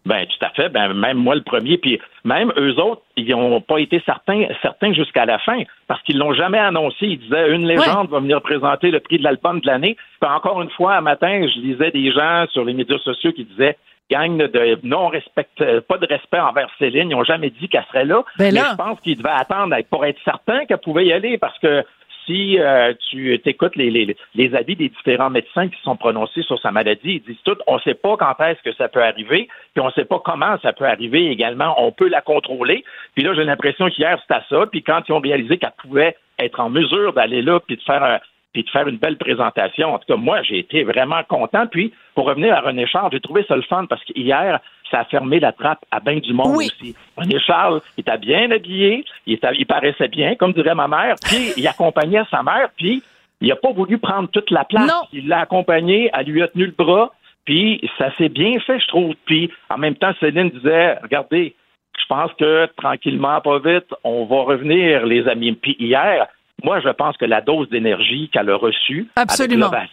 [0.04, 0.68] Ben, tout à fait.
[0.68, 1.78] Ben, même moi, le premier.
[1.78, 6.18] Puis, même eux autres, ils n'ont pas été certains, certains jusqu'à la fin parce qu'ils
[6.18, 7.06] l'ont jamais annoncé.
[7.06, 9.96] Ils disaient une légende va venir présenter le prix de l'album de l'année.
[10.20, 13.44] Puis, encore une fois, un matin, je lisais des gens sur les médias sociaux qui
[13.44, 13.76] disaient
[14.10, 17.10] gang de non respect, pas de respect envers Céline.
[17.10, 18.24] Ils n'ont jamais dit qu'elle serait là.
[18.38, 21.58] Ben mais je pense qu'ils devaient attendre pour être certains qu'elle pouvait y aller parce
[21.60, 21.82] que
[22.26, 26.60] si euh, tu écoutes les, les, les, avis des différents médecins qui sont prononcés sur
[26.60, 29.48] sa maladie, ils disent tout, on ne sait pas quand est-ce que ça peut arriver,
[29.74, 31.74] puis on ne sait pas comment ça peut arriver également.
[31.78, 32.84] On peut la contrôler.
[33.14, 34.66] Puis là, j'ai l'impression qu'hier, c'était ça.
[34.66, 38.20] Puis quand ils ont réalisé qu'elle pouvait être en mesure d'aller là puis de faire
[38.54, 39.94] de faire une belle présentation.
[39.94, 41.66] En tout cas, moi, j'ai été vraiment content.
[41.66, 44.60] Puis, pour revenir à René Charles, j'ai trouvé ça le fun parce qu'hier,
[44.92, 46.94] ça a fermé la trappe à bien du monde aussi.
[47.16, 51.52] René Charles, il était bien habillé, il, il paraissait bien, comme dirait ma mère, puis
[51.56, 53.02] il accompagnait sa mère, puis
[53.40, 54.90] il n'a pas voulu prendre toute la place.
[55.12, 57.12] Il l'a accompagné, elle lui a tenu le bras,
[57.44, 59.14] puis ça s'est bien fait, je trouve.
[59.24, 61.56] Puis, en même temps, Céline disait, regardez,
[61.98, 65.52] je pense que tranquillement, pas vite, on va revenir, les amis.
[65.52, 66.28] Puis hier,
[66.62, 69.66] moi, je pense que la dose d'énergie qu'elle a reçue Absolument.
[69.66, 69.90] avec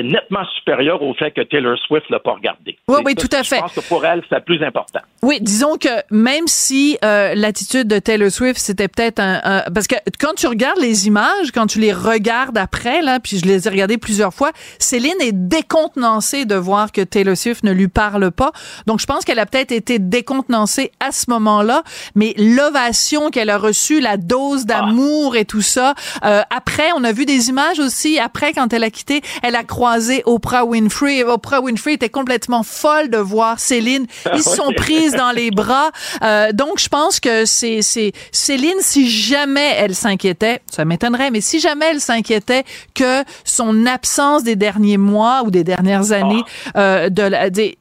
[0.00, 2.78] nettement supérieur au fait que Taylor Swift l'a pas regardé.
[2.88, 3.56] Oui, oui, tout à fait.
[3.56, 5.00] Je pense que pour elle, c'est plus important.
[5.24, 9.94] Oui, disons que même si euh, l'attitude de Taylor Swift, c'était peut-être un, Parce que
[10.18, 13.70] quand tu regardes les images, quand tu les regardes après, là, puis je les ai
[13.70, 14.50] regardées plusieurs fois,
[14.80, 18.50] Céline est décontenancée de voir que Taylor Swift ne lui parle pas.
[18.88, 21.84] Donc, je pense qu'elle a peut-être été décontenancée à ce moment-là,
[22.16, 25.94] mais l'ovation qu'elle a reçue, la dose d'amour et tout ça,
[26.24, 29.62] euh, après, on a vu des images aussi, après, quand elle a quitté, elle a
[29.62, 31.22] croisé Oprah Winfrey.
[31.22, 34.06] Oprah Winfrey était complètement folle de voir Céline.
[34.34, 34.72] Ils se sont
[35.16, 35.90] dans les bras.
[36.22, 41.40] Euh, donc, je pense que c'est c'est Céline, si jamais elle s'inquiétait, ça m'étonnerait, mais
[41.40, 46.42] si jamais elle s'inquiétait que son absence des derniers mois ou des dernières années
[46.76, 47.78] euh, de la, des,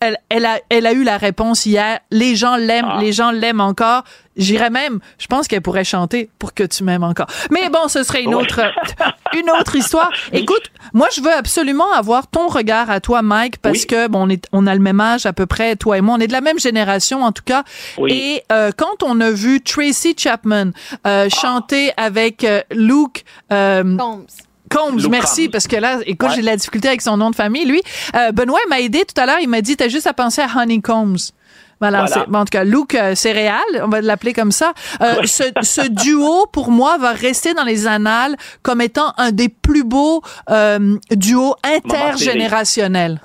[0.00, 2.00] elle, elle, a, elle a eu la réponse hier.
[2.10, 2.98] Les gens l'aiment, Ah.
[3.00, 4.04] les gens l'aiment encore.
[4.36, 7.26] J'irais même, je pense qu'elle pourrait chanter pour que tu m'aimes encore.
[7.50, 8.60] Mais bon, ce serait une autre,
[9.36, 10.10] une autre histoire.
[10.32, 13.86] Écoute, moi, je veux absolument avoir ton regard à toi, Mike, parce Oui.
[13.88, 16.14] que bon, on est, on a le même âge à peu près, toi et moi,
[16.16, 17.64] on est de la même génération en tout cas.
[17.98, 18.12] Oui.
[18.12, 20.70] Et euh, quand on a vu Tracy Chapman
[21.06, 23.24] euh, chanter avec euh, Luke.
[23.52, 24.24] euh, Combs.
[24.68, 25.52] Combs, merci, Combs.
[25.52, 26.34] parce que là, écoute, Ouais.
[26.36, 27.82] j'ai de la difficulté avec son nom de famille, lui.
[28.14, 30.48] Euh, Benoît m'a aidé tout à l'heure, il m'a dit, t'as juste à penser à
[30.56, 31.16] Honey Combs.
[31.80, 32.22] Voilà, Voilà.
[32.24, 34.72] c'est- bon, en tout cas, Luke euh, Céréal, on va l'appeler comme ça.
[35.00, 35.26] Euh, Ouais.
[35.28, 39.84] ce, ce duo, pour moi, va rester dans les annales comme étant un des plus
[39.84, 43.20] beaux euh, duos intergénérationnels.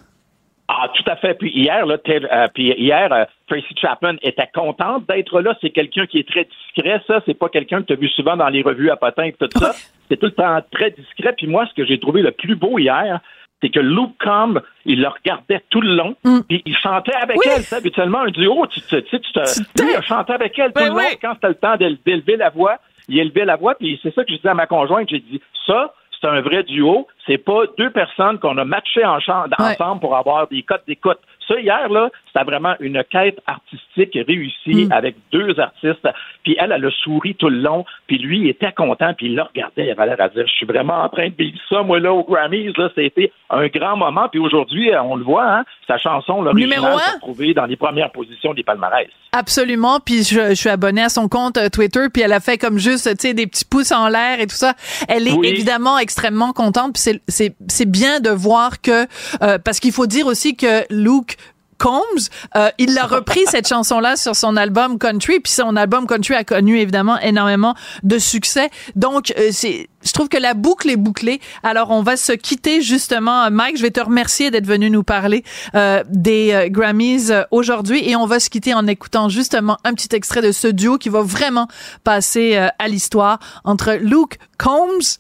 [0.68, 1.34] Ah, tout à fait.
[1.34, 5.56] Puis hier, là, euh, puis hier, euh, Tracy Chapman était contente d'être là.
[5.62, 7.02] C'est quelqu'un qui est très discret.
[7.06, 9.34] Ça, c'est pas quelqu'un que tu as vu souvent dans les revues à potins et
[9.34, 9.74] tout ça.
[10.10, 11.34] C'est tout le temps très discret.
[11.38, 13.20] Puis moi, ce que j'ai trouvé le plus beau hier,
[13.62, 16.16] c'est que Luke Combs, il le regardait tout le long,
[16.48, 17.46] puis il chantait avec Oui.
[17.50, 17.78] elle.
[17.78, 19.40] Habituellement, un duo, tu, tu, tu sais, tu te,
[19.78, 20.98] Tu lui, il a chanté avec elle tout Ben le long.
[20.98, 21.18] oui.
[21.22, 22.78] Quand c'était le temps d'éle- d'élever la voix,
[23.10, 23.76] il élevait la voix.
[23.76, 25.10] Puis c'est ça que je disais à ma conjointe.
[25.10, 25.94] J'ai dit, ça,
[26.24, 27.08] c'est un vrai duo.
[27.28, 29.74] C'est pas deux personnes qu'on a matchées en chant, Ouais.
[29.74, 31.20] ensemble pour avoir des cotes d'écoute.
[31.48, 34.92] Ça, hier, là, c'était vraiment une quête artistique réussie Mm.
[34.92, 36.08] avec deux artistes.
[36.44, 37.86] Puis elle, elle a souri tout le long.
[38.08, 39.14] Puis lui, il était content.
[39.16, 39.86] Puis il la regardait.
[39.86, 42.12] Il avait l'air à dire, je suis vraiment en train de vivre ça, moi, là,
[42.14, 42.74] aux Grammys.
[42.78, 44.28] Là, c'était un grand moment.
[44.30, 48.12] Puis aujourd'hui, euh, on le voit, hein, sa chanson, l'original, s'est retrouvée dans les premières
[48.12, 49.08] positions des palmarès.
[49.32, 50.00] Absolument.
[50.00, 52.78] Puis je, je suis abonnée à son compte euh, Twitter, puis elle a fait comme
[52.78, 54.74] juste, tu sais, des petits pouces en l'air et tout ça.
[55.08, 55.48] Elle est Oui.
[55.48, 56.94] évidemment extrêmement contente.
[56.94, 59.04] Puis c'est c'est c'est bien de voir que
[59.44, 61.36] euh, parce qu'il faut dire aussi que Luke
[61.84, 62.30] Combs.
[62.56, 66.46] Euh, il a repris cette chanson-là sur son album Country, puis son album Country a
[66.46, 68.70] connu évidemment énormément de succès.
[68.96, 71.40] Donc, euh, c'est je trouve que la boucle est bouclée.
[71.64, 73.50] Alors, on va se quitter justement.
[73.50, 75.44] Mike, je vais te remercier d'être venu nous parler
[75.76, 79.94] euh, des euh, Grammys euh, aujourd'hui et on va se quitter en écoutant justement un
[79.94, 81.68] petit extrait de ce duo qui va vraiment
[82.04, 85.18] passer à l'histoire entre Luke Combs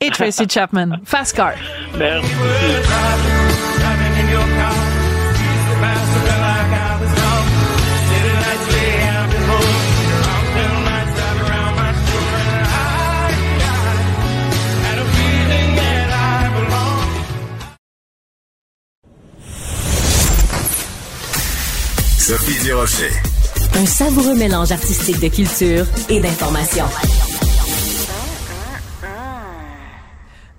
[0.00, 0.98] et Tracy Chapman.
[1.04, 1.54] Fast Car.
[22.30, 23.10] Sophie Durocher.
[23.74, 26.84] Un savoureux mélange artistique de culture et d'information.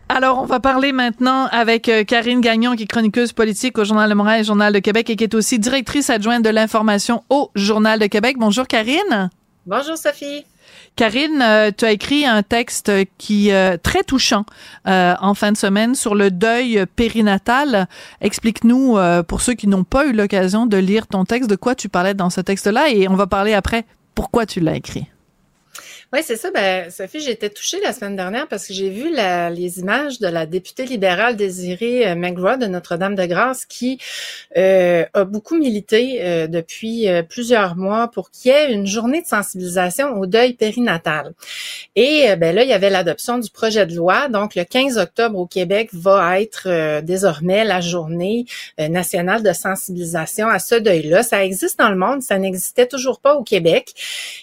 [0.09, 4.09] Alors, on va parler maintenant avec euh, Karine Gagnon, qui est chroniqueuse politique au Journal
[4.09, 7.51] de Montréal et Journal de Québec et qui est aussi directrice adjointe de l'information au
[7.55, 8.35] Journal de Québec.
[8.37, 9.29] Bonjour, Karine.
[9.65, 10.43] Bonjour, Sophie.
[10.95, 14.45] Karine, euh, tu as écrit un texte qui est très touchant
[14.87, 17.87] euh, en fin de semaine sur le deuil périnatal.
[18.19, 21.75] Explique-nous, euh, pour ceux qui n'ont pas eu l'occasion de lire ton texte, de quoi
[21.75, 25.07] tu parlais dans ce texte-là et on va parler après pourquoi tu l'as écrit.
[26.13, 26.51] Oui, c'est ça.
[26.51, 30.27] Ben, Sophie, été touchée la semaine dernière parce que j'ai vu la, les images de
[30.27, 33.97] la députée libérale Désirée euh, McGraw de Notre-Dame-de-Grâce qui
[34.57, 39.25] euh, a beaucoup milité euh, depuis plusieurs mois pour qu'il y ait une journée de
[39.25, 41.31] sensibilisation au deuil périnatal.
[41.95, 44.27] Et ben là, il y avait l'adoption du projet de loi.
[44.27, 48.45] Donc, le 15 octobre au Québec va être désormais la journée
[48.77, 51.23] nationale de sensibilisation à ce deuil-là.
[51.23, 53.93] Ça existe dans le monde, ça n'existait toujours pas au Québec.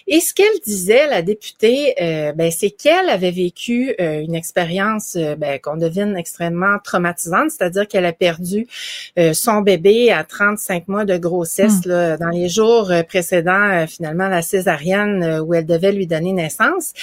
[0.07, 5.15] Et ce qu'elle disait, la députée, euh, ben, c'est qu'elle avait vécu euh, une expérience
[5.17, 8.67] euh, ben, qu'on devine extrêmement traumatisante, c'est-à-dire qu'elle a perdu
[9.33, 11.89] son bébé à 35 mois de grossesse hmm.
[11.89, 16.93] là, dans les jours précédents, finalement, la césarienne où elle devait lui donner naissance.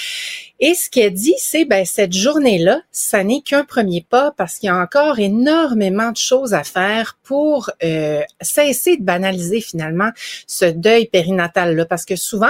[0.59, 4.67] Et ce qu'elle dit, c'est ben cette journée-là, ça n'est qu'un premier pas parce qu'il
[4.67, 7.69] y a encore énormément de choses à faire pour
[8.41, 10.09] cesser de banaliser finalement
[10.47, 11.85] ce deuil périnatal-là.
[11.85, 12.47] Parce que souvent,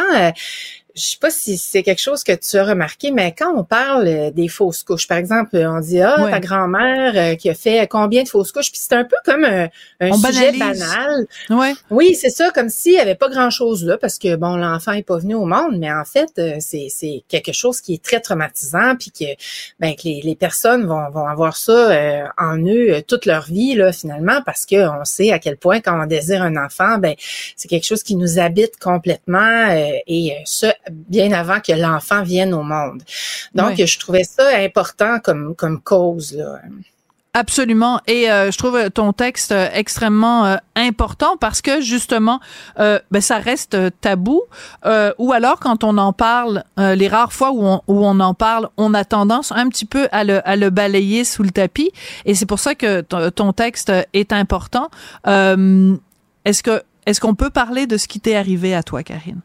[0.98, 4.08] je sais pas si c'est quelque chose que tu as remarqué, mais quand on parle
[4.08, 7.88] euh, des fausses couches, par exemple, on dit ah ta grand-mère euh, qui a fait
[7.88, 9.70] combien de fausses couches, puis c'est un peu comme un,
[10.14, 11.28] sujet banal.
[11.50, 11.74] Ouais.
[11.92, 15.04] Oui, c'est ça, comme s'il y avait pas grand-chose là, parce que bon, l'enfant est
[15.04, 18.20] pas venu au monde, mais en fait, euh, c'est c'est quelque chose qui est très
[18.20, 19.26] traumatisant, puis que
[19.80, 23.92] ben que les, les personnes vont vont avoir ça en eux toute leur vie là
[23.92, 27.14] finalement, parce que on sait à quel point quand on désire un enfant, ben
[27.56, 29.68] c'est quelque chose qui nous habite complètement
[30.08, 33.04] et ce bien avant que l'enfant vienne au monde.
[33.54, 36.34] Donc, je trouvais ça important comme, comme cause.
[36.34, 36.60] Là.
[37.38, 38.02] Absolument.
[38.08, 42.40] Et euh, je trouve ton texte euh, extrêmement euh, important parce que justement,
[42.78, 44.42] ben, ça reste tabou.
[45.20, 48.70] ou alors, quand on en parle, les rares fois où on, où on en parle,
[48.78, 51.92] on a tendance un petit peu à le, à le balayer sous le tapis.
[52.26, 54.90] Et c'est pour ça que ton texte est important.
[55.26, 59.42] est-ce que est-ce qu'on peut parler de ce qui t'est arrivé à toi, Karine?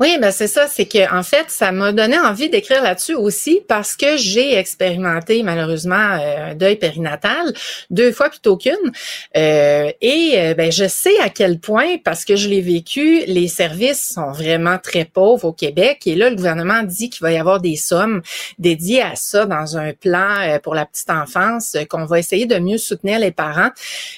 [0.00, 3.60] Oui, ben c'est ça, c'est que en fait, ça m'a donné envie d'écrire là-dessus aussi
[3.68, 7.52] parce que j'ai expérimenté malheureusement euh, un deuil périnatal
[7.90, 8.74] deux fois plutôt qu'une,
[9.36, 13.48] euh, et euh, ben je sais à quel point parce que je l'ai vécu, les
[13.48, 16.02] services sont vraiment très pauvres au Québec.
[16.06, 18.22] Et là le gouvernement dit qu'il va y avoir des sommes
[18.58, 22.78] dédiées à ça dans un plan pour la petite enfance qu'on va essayer de mieux
[22.78, 23.70] soutenir les parents,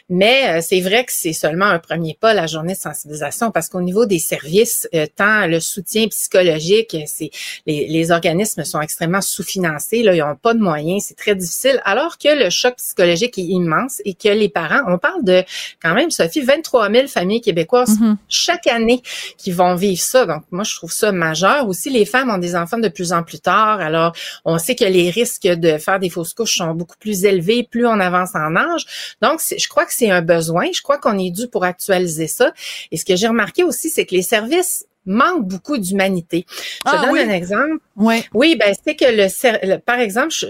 [0.09, 3.81] mais c'est vrai que c'est seulement un premier pas la journée de sensibilisation parce qu'au
[3.81, 7.31] niveau des services tant le soutien psychologique, c'est
[7.67, 11.81] les, les, organismes sont extrêmement sous-financés, là, ils n'ont pas de moyens, c'est très difficile.
[11.85, 15.43] Alors que le choc psychologique est immense et que les parents, on parle de
[15.83, 18.17] quand même, Sophie, 23 000 familles québécoises mm-hmm.
[18.29, 19.03] chaque année
[19.37, 20.27] qui vont vivre ça.
[20.27, 21.69] Donc moi, je trouve ça majeur.
[21.69, 23.81] Aussi, les femmes ont des enfants de plus en plus tard.
[23.81, 24.13] Alors,
[24.45, 27.87] on sait que les risques de faire des fausses couches sont beaucoup plus élevés plus
[27.87, 29.17] on avance en âge.
[29.23, 30.67] Donc, je crois que c'est un besoin.
[30.73, 32.53] Je crois qu'on est dû pour actualiser ça.
[32.91, 36.47] Et ce que j'ai remarqué aussi, c'est que les services manque beaucoup d'humanité.
[36.49, 37.79] Je te ah donne un exemple.
[37.97, 38.25] Oui.
[38.35, 40.47] Oui, ben c'est que le, par exemple, je,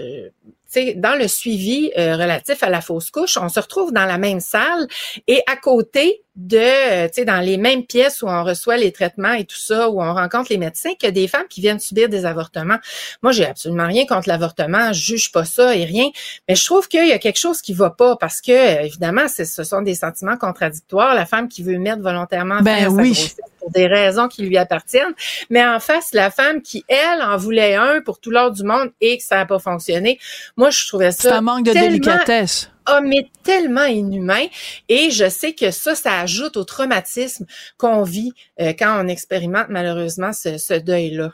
[0.95, 4.39] dans le suivi euh, relatif à la fausse couche, on se retrouve dans la même
[4.39, 4.87] salle
[5.27, 9.33] et à côté de, tu sais, dans les mêmes pièces où on reçoit les traitements
[9.33, 12.25] et tout ça, où on rencontre les médecins, que des femmes qui viennent subir des
[12.25, 12.77] avortements.
[13.23, 16.09] Moi, j'ai absolument rien contre l'avortement, je juge pas ça et rien,
[16.47, 19.63] mais je trouve qu'il y a quelque chose qui va pas parce que, évidemment, ce
[19.63, 21.15] sont des sentiments contradictoires.
[21.15, 23.33] La femme qui veut mettre volontairement ben, oui.
[23.67, 25.13] Pour des raisons qui lui appartiennent,
[25.49, 28.91] mais en face, la femme qui, elle, en voulait un pour tout l'ordre du monde
[29.01, 30.19] et que ça n'a pas fonctionné.
[30.55, 31.29] Moi, je trouvais ça.
[31.29, 32.71] Ça manque de délicatesse.
[32.89, 34.45] oh, mais tellement inhumain.
[34.87, 37.45] Et je sais que ça, ça ajoute au traumatisme
[37.77, 41.33] qu'on vit euh, quand on expérimente malheureusement ce, ce deuil-là.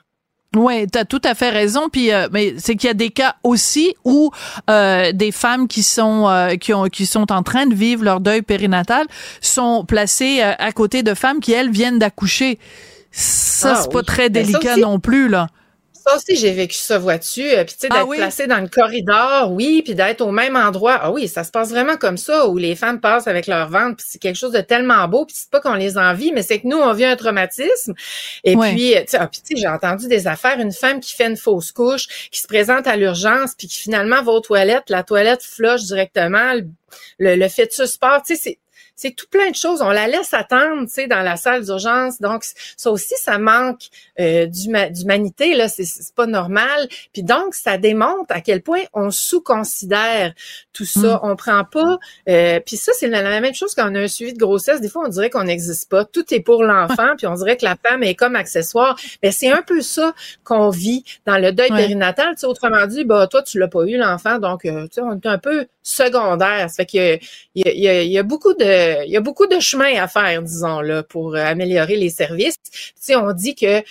[0.56, 1.90] Oui, tu as tout à fait raison.
[1.92, 4.30] Puis, euh, mais c'est qu'il y a des cas aussi où
[4.70, 8.20] euh, des femmes qui sont euh, qui ont qui sont en train de vivre leur
[8.20, 9.08] deuil périnatal
[9.42, 12.60] sont placées à côté de femmes qui elles viennent d'accoucher.
[13.12, 15.48] Ça, Ah c'est pas très Ben, délicat aussi- non plus là.
[16.06, 17.42] Ça aussi, j'ai vécu ça, vois-tu?
[17.50, 18.18] Euh, Puis, tu sais, Ah d'être oui?
[18.18, 21.00] placé dans le corridor, oui, puis d'être au même endroit.
[21.02, 23.96] Ah oui, ça se passe vraiment comme ça, où les femmes passent avec leur ventre,
[23.98, 26.60] puis c'est quelque chose de tellement beau, puis c'est pas qu'on les envie, mais c'est
[26.60, 27.94] que nous, on vit un traumatisme.
[28.44, 28.72] Et Ouais.
[28.74, 31.28] puis, euh, tu sais, ah, tu sais, j'ai entendu des affaires, une femme qui fait
[31.28, 35.04] une fausse couche, qui se présente à l'urgence, puis qui finalement va aux toilettes, la
[35.04, 36.66] toilette flush directement, le,
[37.18, 38.60] le, le fœtus part, tu sais,
[38.96, 39.82] c'est tout plein de choses.
[39.82, 42.22] On la laisse attendre, tu sais, dans la salle d'urgence.
[42.22, 42.44] Donc,
[42.78, 43.82] ça aussi, ça manque
[44.20, 45.56] euh, d'huma- d'humanité.
[45.56, 46.88] Là, c'est c'est pas normal.
[47.12, 50.34] Puis donc, ça démontre à quel point on sous-considère
[50.74, 51.20] tout ça.
[51.24, 51.98] On prend pas.
[52.30, 54.82] euh, puis ça, c'est la, la même chose quand on a un suivi de grossesse.
[54.82, 56.06] Des fois, on dirait qu'on n'existe pas.
[56.06, 57.14] Tout est pour l'enfant.
[57.18, 58.98] Puis on dirait que la femme est comme accessoire.
[59.22, 60.14] Mais c'est un peu ça
[60.44, 61.78] qu'on vit dans le deuil Ouais.
[61.78, 62.34] périnatal.
[62.36, 65.02] Tu sais, autrement dit, bah toi, tu l'as pas eu l'enfant, donc euh, tu sais,
[65.02, 66.70] on est un peu secondaire.
[66.70, 67.26] Ça fait que
[67.56, 69.46] il y a, il y a- il y a beaucoup de il y a beaucoup
[69.48, 72.56] de chemin à faire, disons là, pour euh, améliorer les services.
[72.72, 73.82] Tu sais, on dit que euh,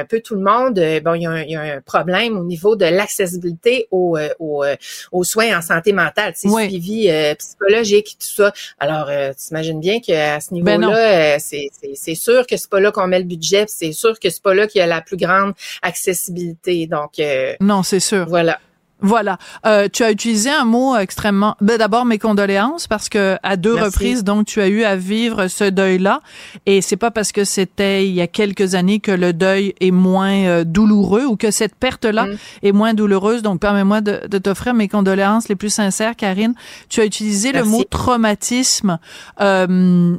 [0.00, 1.80] un peu tout le monde, euh, bon, il y, a un, il y a un
[1.80, 4.74] problème au niveau de l'accessibilité aux, euh, aux, euh,
[5.12, 6.68] aux soins en santé mentale, tu sais, Oui.
[6.68, 8.52] suivi euh, psychologique, tout ça.
[8.80, 12.56] Alors, euh, tu imagines bien qu'à ce Ben niveau-là, euh, c'est c'est- c'est sûr que
[12.56, 14.82] c'est pas là qu'on met le budget, c'est sûr que c'est pas là qu'il y
[14.82, 16.86] a la plus grande accessibilité.
[16.86, 18.26] Donc, euh, Non, c'est sûr.
[18.28, 18.58] voilà.
[19.02, 19.38] Voilà.
[19.66, 21.56] Euh, tu as utilisé un mot extrêmement.
[21.60, 23.86] Ben, D'abord mes condoléances parce que à deux Merci.
[23.86, 26.20] reprises donc tu as eu à vivre ce deuil-là
[26.66, 29.90] et c'est pas parce que c'était il y a quelques années que le deuil est
[29.90, 32.36] moins euh, douloureux ou que cette perte-là Mm.
[32.62, 33.42] est moins douloureuse.
[33.42, 36.54] Donc permets-moi de, de t'offrir mes condoléances les plus sincères, Karine.
[36.88, 38.98] Tu as utilisé le mot traumatisme.
[39.40, 40.16] Euh,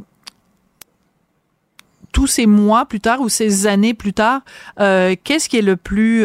[2.12, 4.42] tous ces mois plus tard ou ces années plus tard,
[4.80, 6.24] euh, qu'est-ce qui est le plus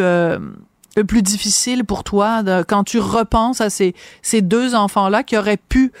[0.99, 3.93] le plus difficile pour toi quand tu repenses à ces
[4.41, 5.93] deux enfants-là qui auraient pu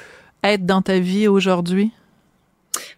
[0.43, 1.91] être dans ta vie aujourd'hui?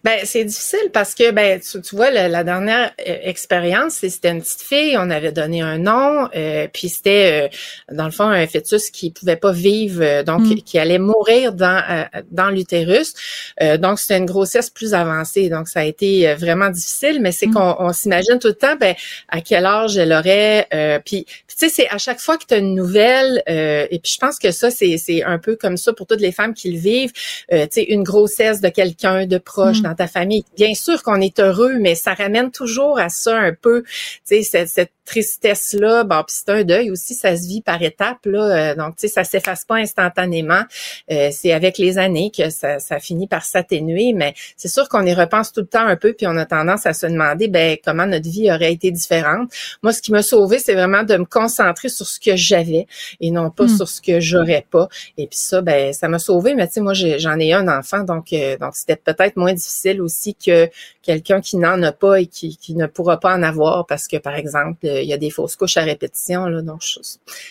[0.04, 4.30] Ben, c'est difficile parce que, ben, tu, tu vois, la, la dernière euh, expérience, c'était
[4.30, 8.24] une petite fille, on avait donné un nom, euh, puis c'était, euh, dans le fond,
[8.24, 10.56] un fœtus qui pouvait pas vivre, euh, donc Mm.
[10.56, 13.14] qui allait mourir dans euh, dans l'utérus.
[13.62, 17.32] Euh, donc, c'était une grossesse plus avancée, donc ça a été euh, vraiment difficile, mais
[17.32, 17.54] c'est Mm.
[17.54, 18.94] qu'on on s'imagine tout le temps, ben,
[19.28, 22.54] à quel âge elle aurait, euh, puis, tu sais, c'est à chaque fois que tu
[22.54, 25.76] as une nouvelle, euh, et puis je pense que ça, c'est c'est un peu comme
[25.78, 27.12] ça pour toutes les femmes qui le vivent,
[27.52, 29.82] euh, tu sais, une grossesse de quelqu'un de proche Mm.
[29.82, 30.44] dans ta famille.
[30.56, 33.90] Bien sûr qu'on est heureux, mais ça ramène toujours à ça un peu, tu
[34.24, 36.04] sais, cette, cette tristesse-là.
[36.04, 38.72] Bon, puis c'est un deuil aussi, ça se vit par étapes, là.
[38.72, 40.62] Euh, donc, tu sais, ça s'efface pas instantanément.
[41.10, 45.04] Euh, c'est avec les années que ça, ça finit par s'atténuer, mais c'est sûr qu'on
[45.04, 47.76] y repense tout le temps un peu, puis on a tendance à se demander, ben,
[47.84, 49.50] comment notre vie aurait été différente.
[49.82, 52.86] Moi, ce qui m'a sauvé, c'est vraiment de me concentrer sur ce que j'avais
[53.20, 53.76] et non pas Mm.
[53.76, 54.88] sur ce que j'aurais pas.
[55.18, 56.54] Et puis ça, ben, ça m'a sauvé.
[56.54, 60.00] Mais tu sais, moi, j'en ai un enfant, donc euh, donc c'était peut-être moins difficile
[60.02, 60.68] aussi que
[61.02, 64.16] quelqu'un qui n'en a pas et qui, qui ne pourra pas en avoir parce que,
[64.16, 66.46] par exemple, il y a des fausses couches à répétition.
[66.46, 66.82] Là, donc,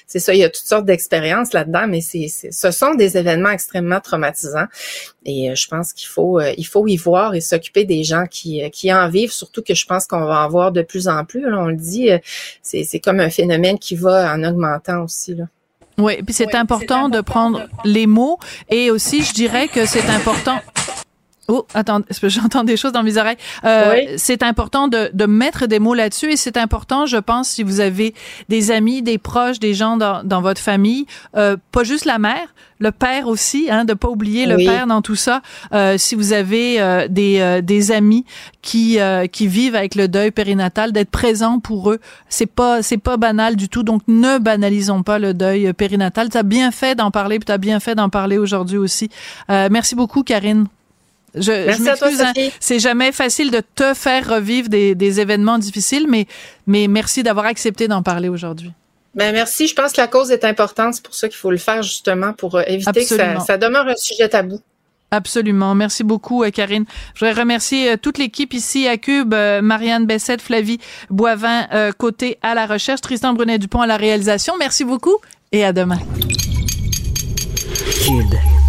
[0.08, 3.18] c'est ça, il y a toutes sortes d'expériences là-dedans, mais c'est, c'est- ce sont des
[3.18, 4.68] événements extrêmement traumatisants.
[5.26, 8.26] Et euh, je pense qu'il faut, euh, il faut y voir et s'occuper des gens
[8.26, 11.08] qui, euh, qui en vivent, surtout que je pense qu'on va en voir de plus
[11.08, 11.42] en plus.
[11.50, 12.10] Là, on le dit,
[12.62, 15.36] c'est, c'est comme un phénomène qui va en augmentant aussi.
[15.36, 15.46] Là.
[15.98, 18.40] Oui, puis c'est important, de prendre les mots
[18.70, 20.60] et aussi je dirais que c'est important
[21.48, 23.36] Oh, attends, j'entends des choses dans mes oreilles?
[23.66, 24.08] Euh, Oui.
[24.18, 27.80] C'est important de, de mettre des mots là-dessus et c'est important, je pense, si vous
[27.82, 28.14] avez
[28.48, 32.54] des amis, des proches, des gens dans, dans votre famille, euh, pas juste la mère,
[32.80, 34.66] le père aussi, hein, de pas oublier le Oui.
[34.66, 35.42] père dans tout ça.
[35.74, 38.24] Euh, si vous avez euh, des, euh, des amis
[38.62, 42.98] qui euh, qui vivent avec le deuil périnatal, d'être présent pour eux, c'est pas c'est
[42.98, 43.84] pas banal du tout.
[43.84, 46.30] Donc ne banalisons pas le deuil périnatal.
[46.30, 49.10] T'as bien fait d'en parler, puis t'as bien fait d'en parler aujourd'hui aussi.
[49.50, 50.68] Euh, merci beaucoup, Karine.
[51.36, 52.52] Je, Merci je à toi, hein, Sophie.
[52.60, 56.26] c'est jamais facile de te faire revivre des, des événements difficiles, mais,
[56.68, 58.72] mais merci d'avoir accepté d'en parler aujourd'hui.
[59.16, 59.68] Ben merci.
[59.68, 60.96] Je pense que la cause est importante.
[60.96, 63.34] C'est pour ça qu'il faut le faire justement pour euh, éviter Absolument.
[63.34, 64.60] que ça, ça demeure un sujet tabou.
[65.12, 65.76] Absolument.
[65.76, 66.86] Merci beaucoup, euh, Karine.
[67.16, 70.80] Je voudrais remercier euh, toute l'équipe ici à Cube, Marianne Bessette, Flavie
[71.10, 71.68] Boivin,
[71.98, 74.54] côté à la recherche, Tristan Brunet-Dupont à la réalisation.
[74.58, 75.18] Merci beaucoup
[75.52, 76.00] et à demain.
[78.06, 78.61] Cube.